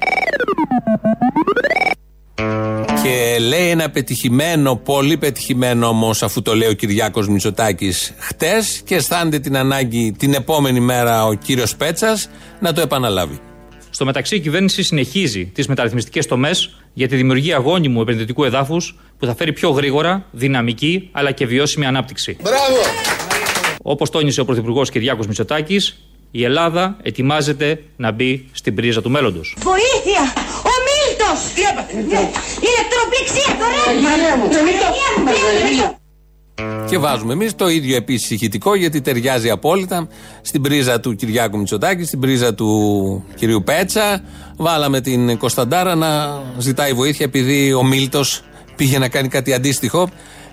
[3.02, 8.94] Και λέει ένα πετυχημένο, πολύ πετυχημένο όμως, αφού το λέει ο Κυριάκος Μητσοτάκης χτες, και
[8.94, 12.28] αισθάνεται την ανάγκη την επόμενη μέρα ο κύριος Πέτσας
[12.60, 13.38] να το επαναλάβει.
[13.90, 19.26] Στο μεταξύ, η κυβέρνηση συνεχίζει τις μεταρρυθμιστικές τομές για τη δημιουργία αγώνιμου επενδυτικού εδάφους που
[19.26, 22.36] θα φέρει πιο γρήγορα, δυναμική αλλά και βιώσιμη ανάπτυξη.
[22.42, 22.80] Μπράβο.
[23.82, 29.56] Όπως τόνισε ο Πρωθυπουργός Κυριάκος Μητσοτάκης, η Ελλάδα ετοιμάζεται να μπει στην πρίζα του μέλλοντος.
[29.58, 30.32] Βοήθεια!
[31.28, 31.52] Ο Μίλτος!
[31.54, 31.92] Τι έπαθε,
[32.68, 33.80] Ηλεκτροπληξία τώρα!
[36.88, 40.08] Και βάζουμε εμείς το ίδιο επίσης ηχητικό γιατί ταιριάζει απόλυτα
[40.40, 44.22] στην πρίζα του Κυριάκου Μητσοτάκη, στην πρίζα του κυρίου Πέτσα.
[44.56, 48.42] Βάλαμε την Κωνσταντάρα να ζητάει βοήθεια επειδή ο Μίλτος
[48.76, 50.08] πήγε να κάνει κάτι αντίστοιχο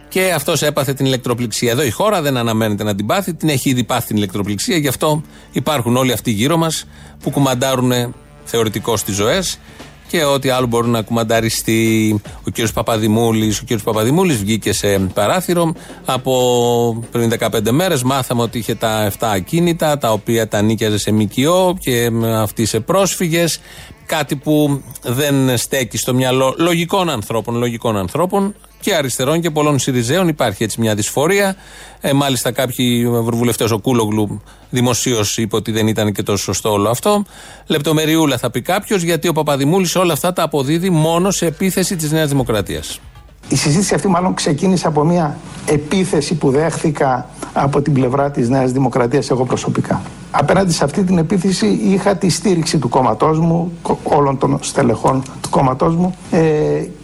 [0.10, 1.72] και αυτός έπαθε την ηλεκτροπληξία.
[1.72, 4.88] Εδώ η χώρα δεν αναμένεται να την πάθει, την έχει ήδη πάθει την ηλεκτροπληξία, γι'
[4.88, 5.22] αυτό
[5.52, 6.86] υπάρχουν όλοι αυτοί γύρω μας
[7.24, 9.60] που κουμαντάρουν θεωρητικώς τις ζωές
[10.08, 12.16] και ό,τι άλλο μπορούν να κουμανταριστεί.
[12.48, 15.74] Ο κύριος Παπαδημούλης, ο κύριος Παπαδημούλης βγήκε σε παράθυρο.
[16.06, 21.12] Από πριν 15 μέρες μάθαμε ότι είχε τα 7 ακίνητα, τα οποία τα νίκιαζε σε
[21.12, 23.60] ΜΚΟ και αυτοί σε πρόσφυγες.
[24.06, 28.56] Κάτι που δεν στέκει στο μυαλό λογικών ανθρώπων, λογικών ανθρώπων
[28.86, 30.28] και αριστερών και πολλών Σιριζέων.
[30.28, 31.56] Υπάρχει έτσι μια δυσφορία.
[32.02, 36.90] Ε, μάλιστα, κάποιοι ευρωβουλευτές, ο Κούλογλου, δημοσίως είπε ότι δεν ήταν και τόσο σωστό όλο
[36.90, 37.26] αυτό.
[37.68, 42.12] Λεπτομεριούλα θα πει κάποιος, γιατί ο Παπαδημούλης όλα αυτά τα αποδίδει μόνο σε επίθεση της
[42.12, 43.00] Νέας Δημοκρατίας.
[43.48, 48.72] Η συζήτηση αυτή μάλλον ξεκίνησε από μια επίθεση που δέχθηκα από την πλευρά της Νέας
[48.72, 50.02] Δημοκρατίας εγώ προσωπικά.
[50.38, 55.24] Απέναντι σε αυτή την επίθεση είχα τη στήριξη του κόμματός μου, κο- όλων των στελεχών
[55.42, 56.42] του κόμματός μου ε,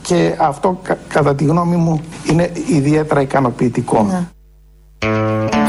[0.02, 4.28] και αυτό κα- κατά τη γνώμη μου είναι ιδιαίτερα ικανοποιητικό.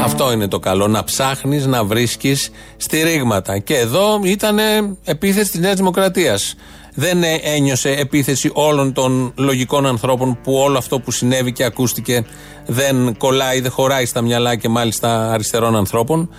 [0.03, 0.87] Αυτό είναι το καλό.
[0.87, 3.57] Να ψάχνεις, να βρίσκεις στηρίγματα.
[3.59, 4.57] Και εδώ ήταν
[5.03, 6.55] επίθεση της Νέας Δημοκρατίας.
[6.95, 12.25] Δεν ε, ένιωσε επίθεση όλων των λογικών ανθρώπων που όλο αυτό που συνέβη και ακούστηκε
[12.65, 16.29] δεν κολλάει, δεν χωράει στα μυαλά και μάλιστα αριστερών ανθρώπων.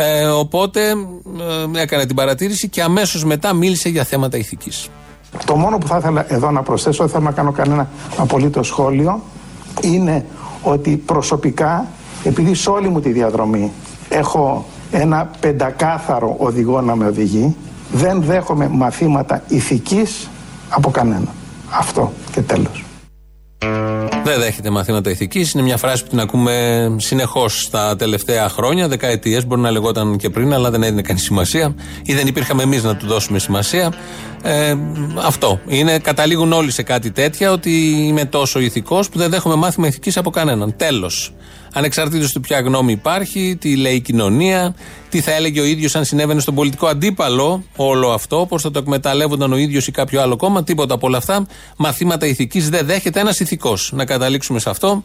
[0.00, 0.80] Ε, οπότε
[1.74, 4.88] ε, έκανε την παρατήρηση και αμέσως μετά μίλησε για θέματα ηθικής.
[5.44, 9.22] Το μόνο που θα ήθελα εδώ να προσθέσω, δεν θέλω να κάνω κανένα απολύτως σχόλιο,
[9.80, 10.24] είναι
[10.62, 11.86] ότι προσωπικά,
[12.24, 13.72] επειδή σε όλη μου τη διαδρομή
[14.08, 17.56] έχω ένα πεντακάθαρο οδηγό να με οδηγεί,
[17.92, 20.28] δεν δέχομαι μαθήματα ηθικής
[20.68, 21.34] από κανένα.
[21.70, 22.87] Αυτό και τέλος.
[24.24, 25.52] Δεν δέχεται μαθήματα ηθικής.
[25.52, 29.46] Είναι μια φράση που την ακούμε συνεχώς τα τελευταία χρόνια, δεκαετίες.
[29.46, 32.96] Μπορεί να λεγόταν και πριν, αλλά δεν έδινε κανείς σημασία ή δεν υπήρχαμε εμείς να
[32.96, 33.92] του δώσουμε σημασία.
[34.42, 34.74] Ε,
[35.16, 35.60] αυτό.
[35.66, 37.70] Είναι, καταλήγουν όλοι σε κάτι τέτοια ότι
[38.06, 40.74] είμαι τόσο ηθικός που δεν δέχομαι μάθημα ηθικής από κανέναν.
[40.76, 41.32] Τέλος.
[41.72, 44.74] Ανεξαρτήτως του ποια γνώμη υπάρχει, τι λέει η κοινωνία,
[45.08, 48.78] τι θα έλεγε ο ίδιος αν συνέβαινε στον πολιτικό αντίπαλο όλο αυτό, πώς θα το
[48.78, 51.46] εκμεταλλεύονταν ο ίδιος ή κάποιο άλλο κόμμα, τίποτα από όλα αυτά.
[51.76, 53.92] Μαθήματα ηθικής δεν δέχεται ένας ηθικός.
[53.94, 55.02] Να καταλήξουμε σε αυτό.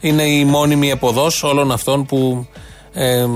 [0.00, 2.46] Είναι η μόνιμη εποδός όλων αυτών που
[2.92, 3.26] ε,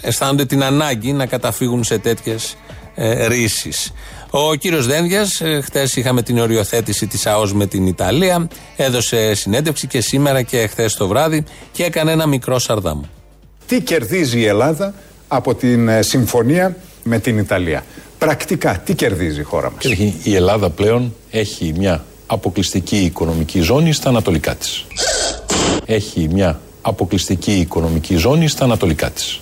[0.00, 2.56] αισθάνονται την ανάγκη να καταφύγουν σε τέτοιες
[2.94, 3.72] ε, ρήσει.
[4.30, 8.48] Ο κύριος Δένδιας, ε, χθες είχαμε την οριοθέτηση της ΑΟΣ με την Ιταλία.
[8.76, 13.00] Έδωσε συνέντευξη και σήμερα και χθες το βράδυ και έκανε ένα μικρό σαρδάμ.
[13.66, 14.94] Τι κερδίζει η Ελλάδα
[15.28, 17.84] από την ε, συμφωνία με την Ιταλία;
[18.18, 23.92] Πρακτικά, τι κερδίζει η χώρα μας; Καταρχήν, η Ελλάδα πλέον έχει μια αποκλειστική οικονομική ζώνη
[23.92, 24.86] στα ανατολικά της.
[25.86, 29.40] Έχει μια αποκλειστική οικονομική ζώνη στα ανατολικά της.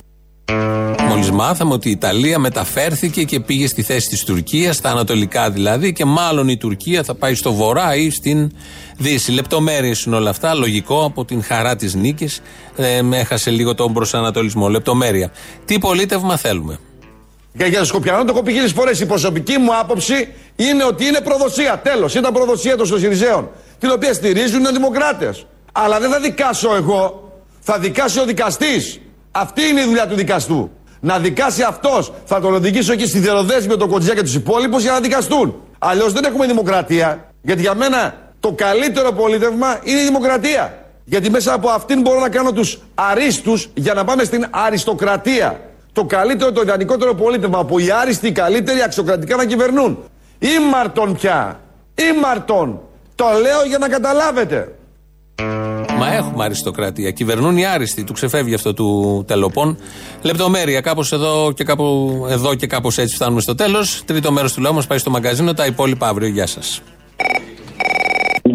[1.22, 5.92] Μόλις μάθαμε ότι η Ιταλία μεταφέρθηκε και πήγε στη θέση της Τουρκίας, στα ανατολικά δηλαδή,
[5.92, 8.50] και μάλλον η Τουρκία θα πάει στο βορρά ή στην
[8.98, 9.32] Δύση.
[9.32, 10.54] Λεπτομέρειες είναι όλα αυτά.
[10.54, 12.40] Λογικό από την χαρά της νίκης.
[12.76, 14.68] Ε, με έχασε λίγο τον προσανατολισμό.
[14.68, 15.32] Λεπτομέρεια.
[15.64, 16.78] Τι πολίτευμα θέλουμε;
[17.58, 19.00] Και για Σκοπιανό το έχω πει χίλιες φορές.
[19.00, 21.80] Η προσωπική μου άποψη είναι ότι είναι προδοσία.
[21.84, 22.14] Τέλος.
[22.14, 23.50] Ήταν προδοσία των Σοσιαλιστών.
[23.78, 25.46] Την οποία στηρίζουν οι Δημοκράτες.
[25.72, 27.32] Αλλά δεν θα δικάσω εγώ.
[27.60, 29.00] Θα δικάσει ο δικαστής.
[29.30, 30.70] Αυτή είναι η δουλειά του δικαστού.
[31.04, 32.12] Να δικάσει αυτός.
[32.24, 35.62] Θα τον οδηγήσω εκεί στη Δεροδέση με τον Κοντζιά και τους υπόλοιπους για να δικαστούν.
[35.78, 37.24] Αλλιώς δεν έχουμε δημοκρατία.
[37.42, 40.86] Γιατί για μένα το καλύτερο πολίτευμα είναι η δημοκρατία.
[41.04, 45.60] Γιατί μέσα από αυτήν μπορώ να κάνω τους αρίστους για να πάμε στην αριστοκρατία.
[45.92, 49.98] Το καλύτερο, το ιδανικότερο πολίτευμα από οι άριστοι, οι καλύτεροι αξιοκρατικά να κυβερνούν.
[50.38, 51.60] Ήμαρτον πια.
[51.94, 52.80] Ήμαρτον.
[53.14, 54.74] Το λέω για να καταλάβετε.
[56.02, 57.10] Μα έχουμε αριστοκρατία.
[57.10, 58.04] Κυβερνούν οι άριστοι.
[58.04, 59.78] Του ξεφεύγει αυτό του τελοπών.
[60.22, 60.80] Λεπτομέρεια.
[60.80, 64.02] Κάπως εδώ και κάπου εδώ και κάπως έτσι φτάνουμε στο τέλος.
[64.04, 65.54] Τρίτο μέρος του λαού μας πάει στο μαγκαζίνο.
[65.54, 66.28] Τα υπόλοιπα αύριο.
[66.28, 66.82] Γεια σας.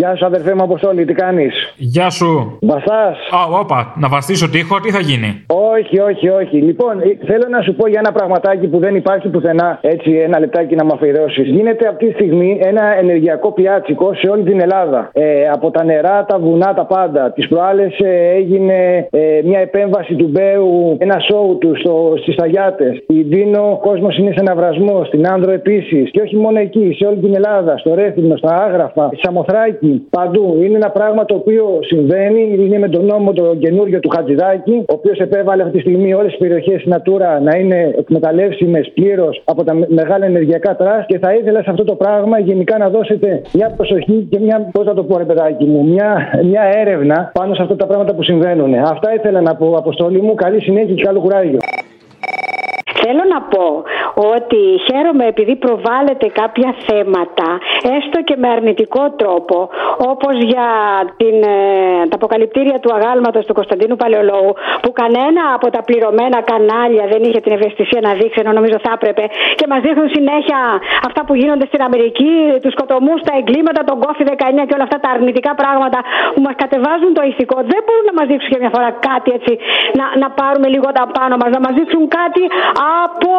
[0.08, 2.58] Γεια σου, αδερφέ μου Αποστόλη, τι κάνεις; Γεια σου.
[2.62, 3.03] Βαστά.
[3.38, 6.58] Α, όπα, να βαστήσω τείχο, τι θα γίνει; Όχι, όχι, όχι.
[6.58, 9.80] Λοιπόν, ε, θέλω να σου πω για ένα πραγματάκι που δεν υπάρχει πουθενά.
[9.82, 11.47] Έτσι, ένα λεπτάκι να μου αφιερώσεις.
[11.47, 15.10] Γίνεται αυτή τη στιγμή ένα ενεργειακό πιάτσικο σε όλη την Ελλάδα.
[15.14, 17.32] Ε, από τα νερά, τα βουνά, τα πάντα.
[17.32, 21.72] Τις προάλλες ε, έγινε ε, μια επέμβαση του Μπέου, ένα σοου του
[22.22, 23.01] στις Αγιάτε.
[23.03, 25.03] Στην Τήνο, ο κόσμος είναι σε αναβρασμό.
[25.03, 26.12] Στην Άνδρο επίσης.
[26.12, 27.78] Και όχι μόνο εκεί, σε όλη την Ελλάδα.
[27.78, 29.97] Στο Ρέθυμνο, στα Άγραφα, στη Σαμοθράκη.
[30.10, 30.58] Παντού.
[30.64, 32.56] Είναι ένα πράγμα το οποίο συμβαίνει.
[32.60, 36.30] Είναι με τον νόμο το καινούριο του Χατζηδάκη, ο οποίος επέβαλε αυτή τη στιγμή όλες
[36.32, 41.64] τις περιοχές Natura να είναι εκμεταλλεύσιμες πλήρως από τα μεγάλα ενεργειακά τραστ και θα ήθελα
[41.64, 45.18] σε αυτό το πράγμα γενικά να δώσετε μια προσοχή και μια, πώς θα το πω
[45.18, 48.74] ρε παιδάκι μου, μια, μια έρευνα πάνω σε αυτά τα πράγματα που συμβαίνουν.
[48.74, 50.34] Αυτά ήθελα να πω, Αποστολή μου.
[50.34, 51.60] Καλή συνέχεια και καλό κουράγιο.
[53.08, 53.68] Θέλω να πω
[54.36, 57.47] ότι χαίρομαι επειδή προβάλλετε κάποια θέματα,
[57.97, 59.58] έστω και με αρνητικό τρόπο,
[60.12, 60.68] όπως για
[61.22, 61.58] την, ε,
[62.12, 67.39] τα αποκαλυπτήρια του αγάλματος του Κωνσταντίνου Παλαιολόγου, που κανένα από τα πληρωμένα κανάλια δεν είχε
[67.45, 69.24] την ευαισθησία να δείξει, ενώ νομίζω θα έπρεπε,
[69.60, 70.60] και μας δείχνουν συνέχεια
[71.08, 72.32] αυτά που γίνονται στην Αμερική,
[72.64, 75.99] τους σκοτωμούς, τα εγκλήματα, τον κόφι 19 και όλα αυτά τα αρνητικά πράγματα
[76.34, 77.58] που μας κατεβάζουν το ηθικό.
[77.74, 79.53] Δεν μπορούν να μας δείξουν και μια φορά κάτι έτσι,
[79.99, 82.43] να, να πάρουμε λίγο τα πάνω μας, να μας δείξουν κάτι
[83.06, 83.32] από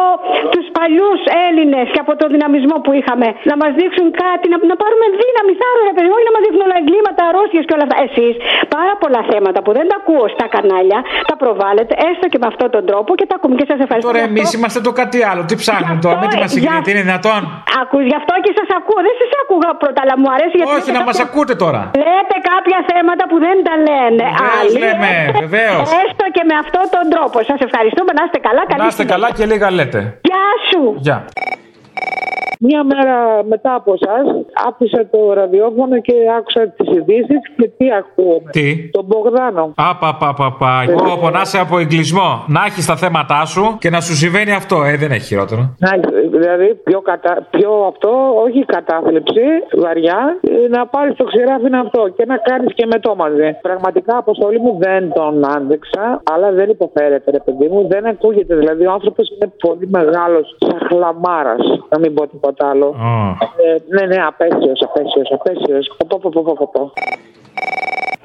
[0.53, 3.27] τους παλιούς Έλληνες και από το δυναμισμό που είχαμε.
[3.49, 6.63] Να μας δείξουν κάτι, να, να πάρουμε δύναμη, θάρρος, ρε παιδί, όχι να μας δείχνουν
[6.67, 7.97] όλα εγκλήματα, αρρώστιες και όλα αυτά.
[8.07, 8.33] Εσείς
[8.75, 10.99] πάρα πολλά θέματα που δεν τα ακούω στα κανάλια,
[11.29, 14.07] τα προβάλλετε έστω και με αυτόν τον τρόπο και τα ακούμε και σας ευχαριστώ.
[14.11, 15.41] Τώρα εμείς είμαστε το κάτι άλλο.
[15.49, 17.41] Τι ψάχνουμε τώρα, μην τι μα συγκρίνετε, είναι δυνατόν.
[17.81, 18.99] Ακούς, γι' αυτό και σας ακούω.
[19.07, 20.71] Δεν σας άκουγα πρώτα, αλλά μου αρέσει γιατί.
[20.77, 21.81] Όχι, να μας ακούτε τώρα.
[22.05, 24.25] Λέτε κάποια θέματα που δεν τα λένε.
[24.41, 25.11] Βεβαίως λέμε,
[25.43, 25.85] βεβαίως.
[26.03, 27.37] Έστω και με αυτόν τον τρόπο.
[27.51, 28.61] Σας ευχαριστούμε, να είστε καλά.
[28.83, 30.19] Να είστε καλά και λίγα λέτε.
[30.21, 30.95] Γεια σου.
[30.99, 31.25] Γεια.
[32.61, 34.15] Μία μέρα μετά από εσά,
[34.67, 38.41] άφησα το ραδιόφωνο και άκουσα τις ειδήσεις και τι ακούω.
[38.51, 39.73] Τι; Τον Μπογδάνο.
[39.75, 40.85] Α, πα, πα, πα, πα.
[40.87, 42.43] Εγώ πονάσαι από εγκλισμό.
[42.47, 44.83] Να έχεις τα θέματά σου και να σου συμβαίνει αυτό.
[44.83, 45.61] Ε, δεν έχει χειρότερο.
[45.77, 45.91] Να,
[46.29, 47.47] δηλαδή, πιο, κατα...
[47.49, 48.11] πιο αυτό,
[48.45, 49.45] όχι κατάθλιψη,
[49.83, 53.57] βαριά, ε, να πάρεις το ξηράφι αυτό και να κάνεις και με το μαζί.
[53.61, 57.87] Πραγματικά, αποστολή μου δεν τον άντεξα, αλλά δεν υποφέρεται, ρε παιδί μου.
[57.87, 58.55] Δεν ακούγεται.
[58.55, 61.55] Δηλαδή, ο άνθρωπος είναι πολύ μεγάλος, σαν χλαμάρα,
[61.89, 62.95] να μην πω τίποτα άλλο.
[63.57, 65.95] Ε, ναι, ναι, απέσιος, απέσιος, απέσιος.
[66.07, 66.91] Πω, πω, πω, πω, πω.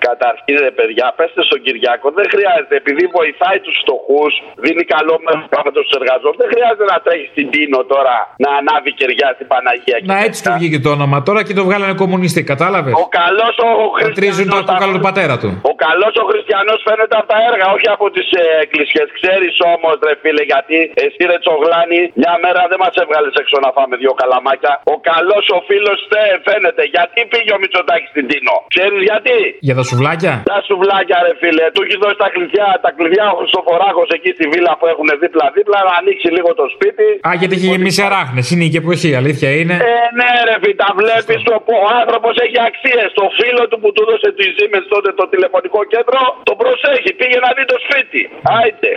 [0.09, 4.33] Καταρχήν, ρε παιδιά, πέστε στον Κυριάκο, δεν χρειάζεται, επειδή βοηθάει τους φτωχούς,
[4.65, 9.29] δίνει καλό μέρος του εργαζόμενους, δεν χρειάζεται να τρέχει στην Τίνο τώρα να ανάβει κεριά
[9.37, 9.97] στην Παναγία.
[10.13, 13.71] Να έτσι του βγήκε το όνομα τώρα και το βγάλανε κομμουνιστή, κατάλαβες; Ο καλός ο
[14.19, 15.49] Τρίζουν το κόκαλο του πατέρα του.
[15.73, 19.07] Ο καλός ο χριστιανός φαίνεται από τα έργα, όχι από τις ε, εκκλησίες.
[19.19, 23.71] Ξέρεις όμως, ρε φίλε, γιατί εσύ ρε τσογλάνη, μια μέρα δεν μας έβγαλες έξω να
[23.77, 24.73] φάμε δύο καλαμάκια.
[24.95, 25.99] Ο καλός ο φίλος
[26.47, 26.83] φαίνεται.
[26.95, 29.37] Γιατί πήγε ο Μητσοτάκης στην Τίνο; Ξέρεις γιατί;
[29.69, 31.65] Για τα σουβλάκια; Τα σουβλάκια, ρε φίλε.
[31.75, 35.79] Του έχει δώσει τα κλειδιά, τα κλειδιά ο Χριστοφοράκο εκεί στη βίλα που έχουν δίπλα-δίπλα
[35.89, 37.07] να ανοίξει λίγο το σπίτι.
[37.29, 38.45] Α, γιατί έχει γεμίσει αράχνες.
[38.53, 39.77] Είναι η εποχή, αλήθεια είναι.
[39.93, 41.41] Ε, ναι, ρε φίλε, τα βλέπεις.
[41.53, 43.09] Ο, ο άνθρωπος έχει αξίες.
[43.21, 47.11] Το φίλο του που του δώσε τη ζήμε τότε το τηλεφωνικό κέντρο, το προσέχει.
[47.19, 48.23] Πήγε να δει το σπίτι.
[48.59, 48.91] Άιτε.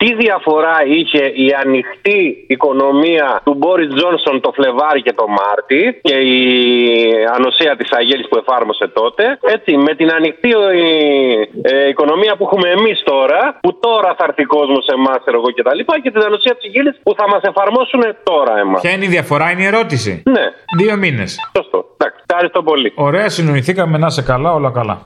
[0.00, 2.20] Τι διαφορά είχε η ανοιχτή
[2.54, 6.44] οικονομία του Μπόρις Τζόνσον το Φλεβάρι και το Μάρτι και η
[7.36, 9.24] ανοσία της Αγέλης που εφάρμοσε τότε.
[9.56, 10.50] Έτσι, με την ανοιχτή
[11.62, 15.62] ε, οικονομία που έχουμε εμείς τώρα, που τώρα θα έρθει κόσμος σε εμάς, εγώ και
[15.62, 18.80] τα λοιπά, και την ανοσία της Αγέλης που θα μας εφαρμόσουν τώρα εμάς.
[18.80, 20.22] Ποια είναι η διαφορά, είναι η ερώτηση.
[20.36, 20.44] Ναι.
[20.80, 21.30] Δύο μήνες.
[21.56, 21.78] Σωστό.
[21.96, 22.92] Εντάξει, ευχαριστώ πολύ.
[22.94, 25.02] Ωραία, συνοηθήκαμε να σε καλά, όλα καλά.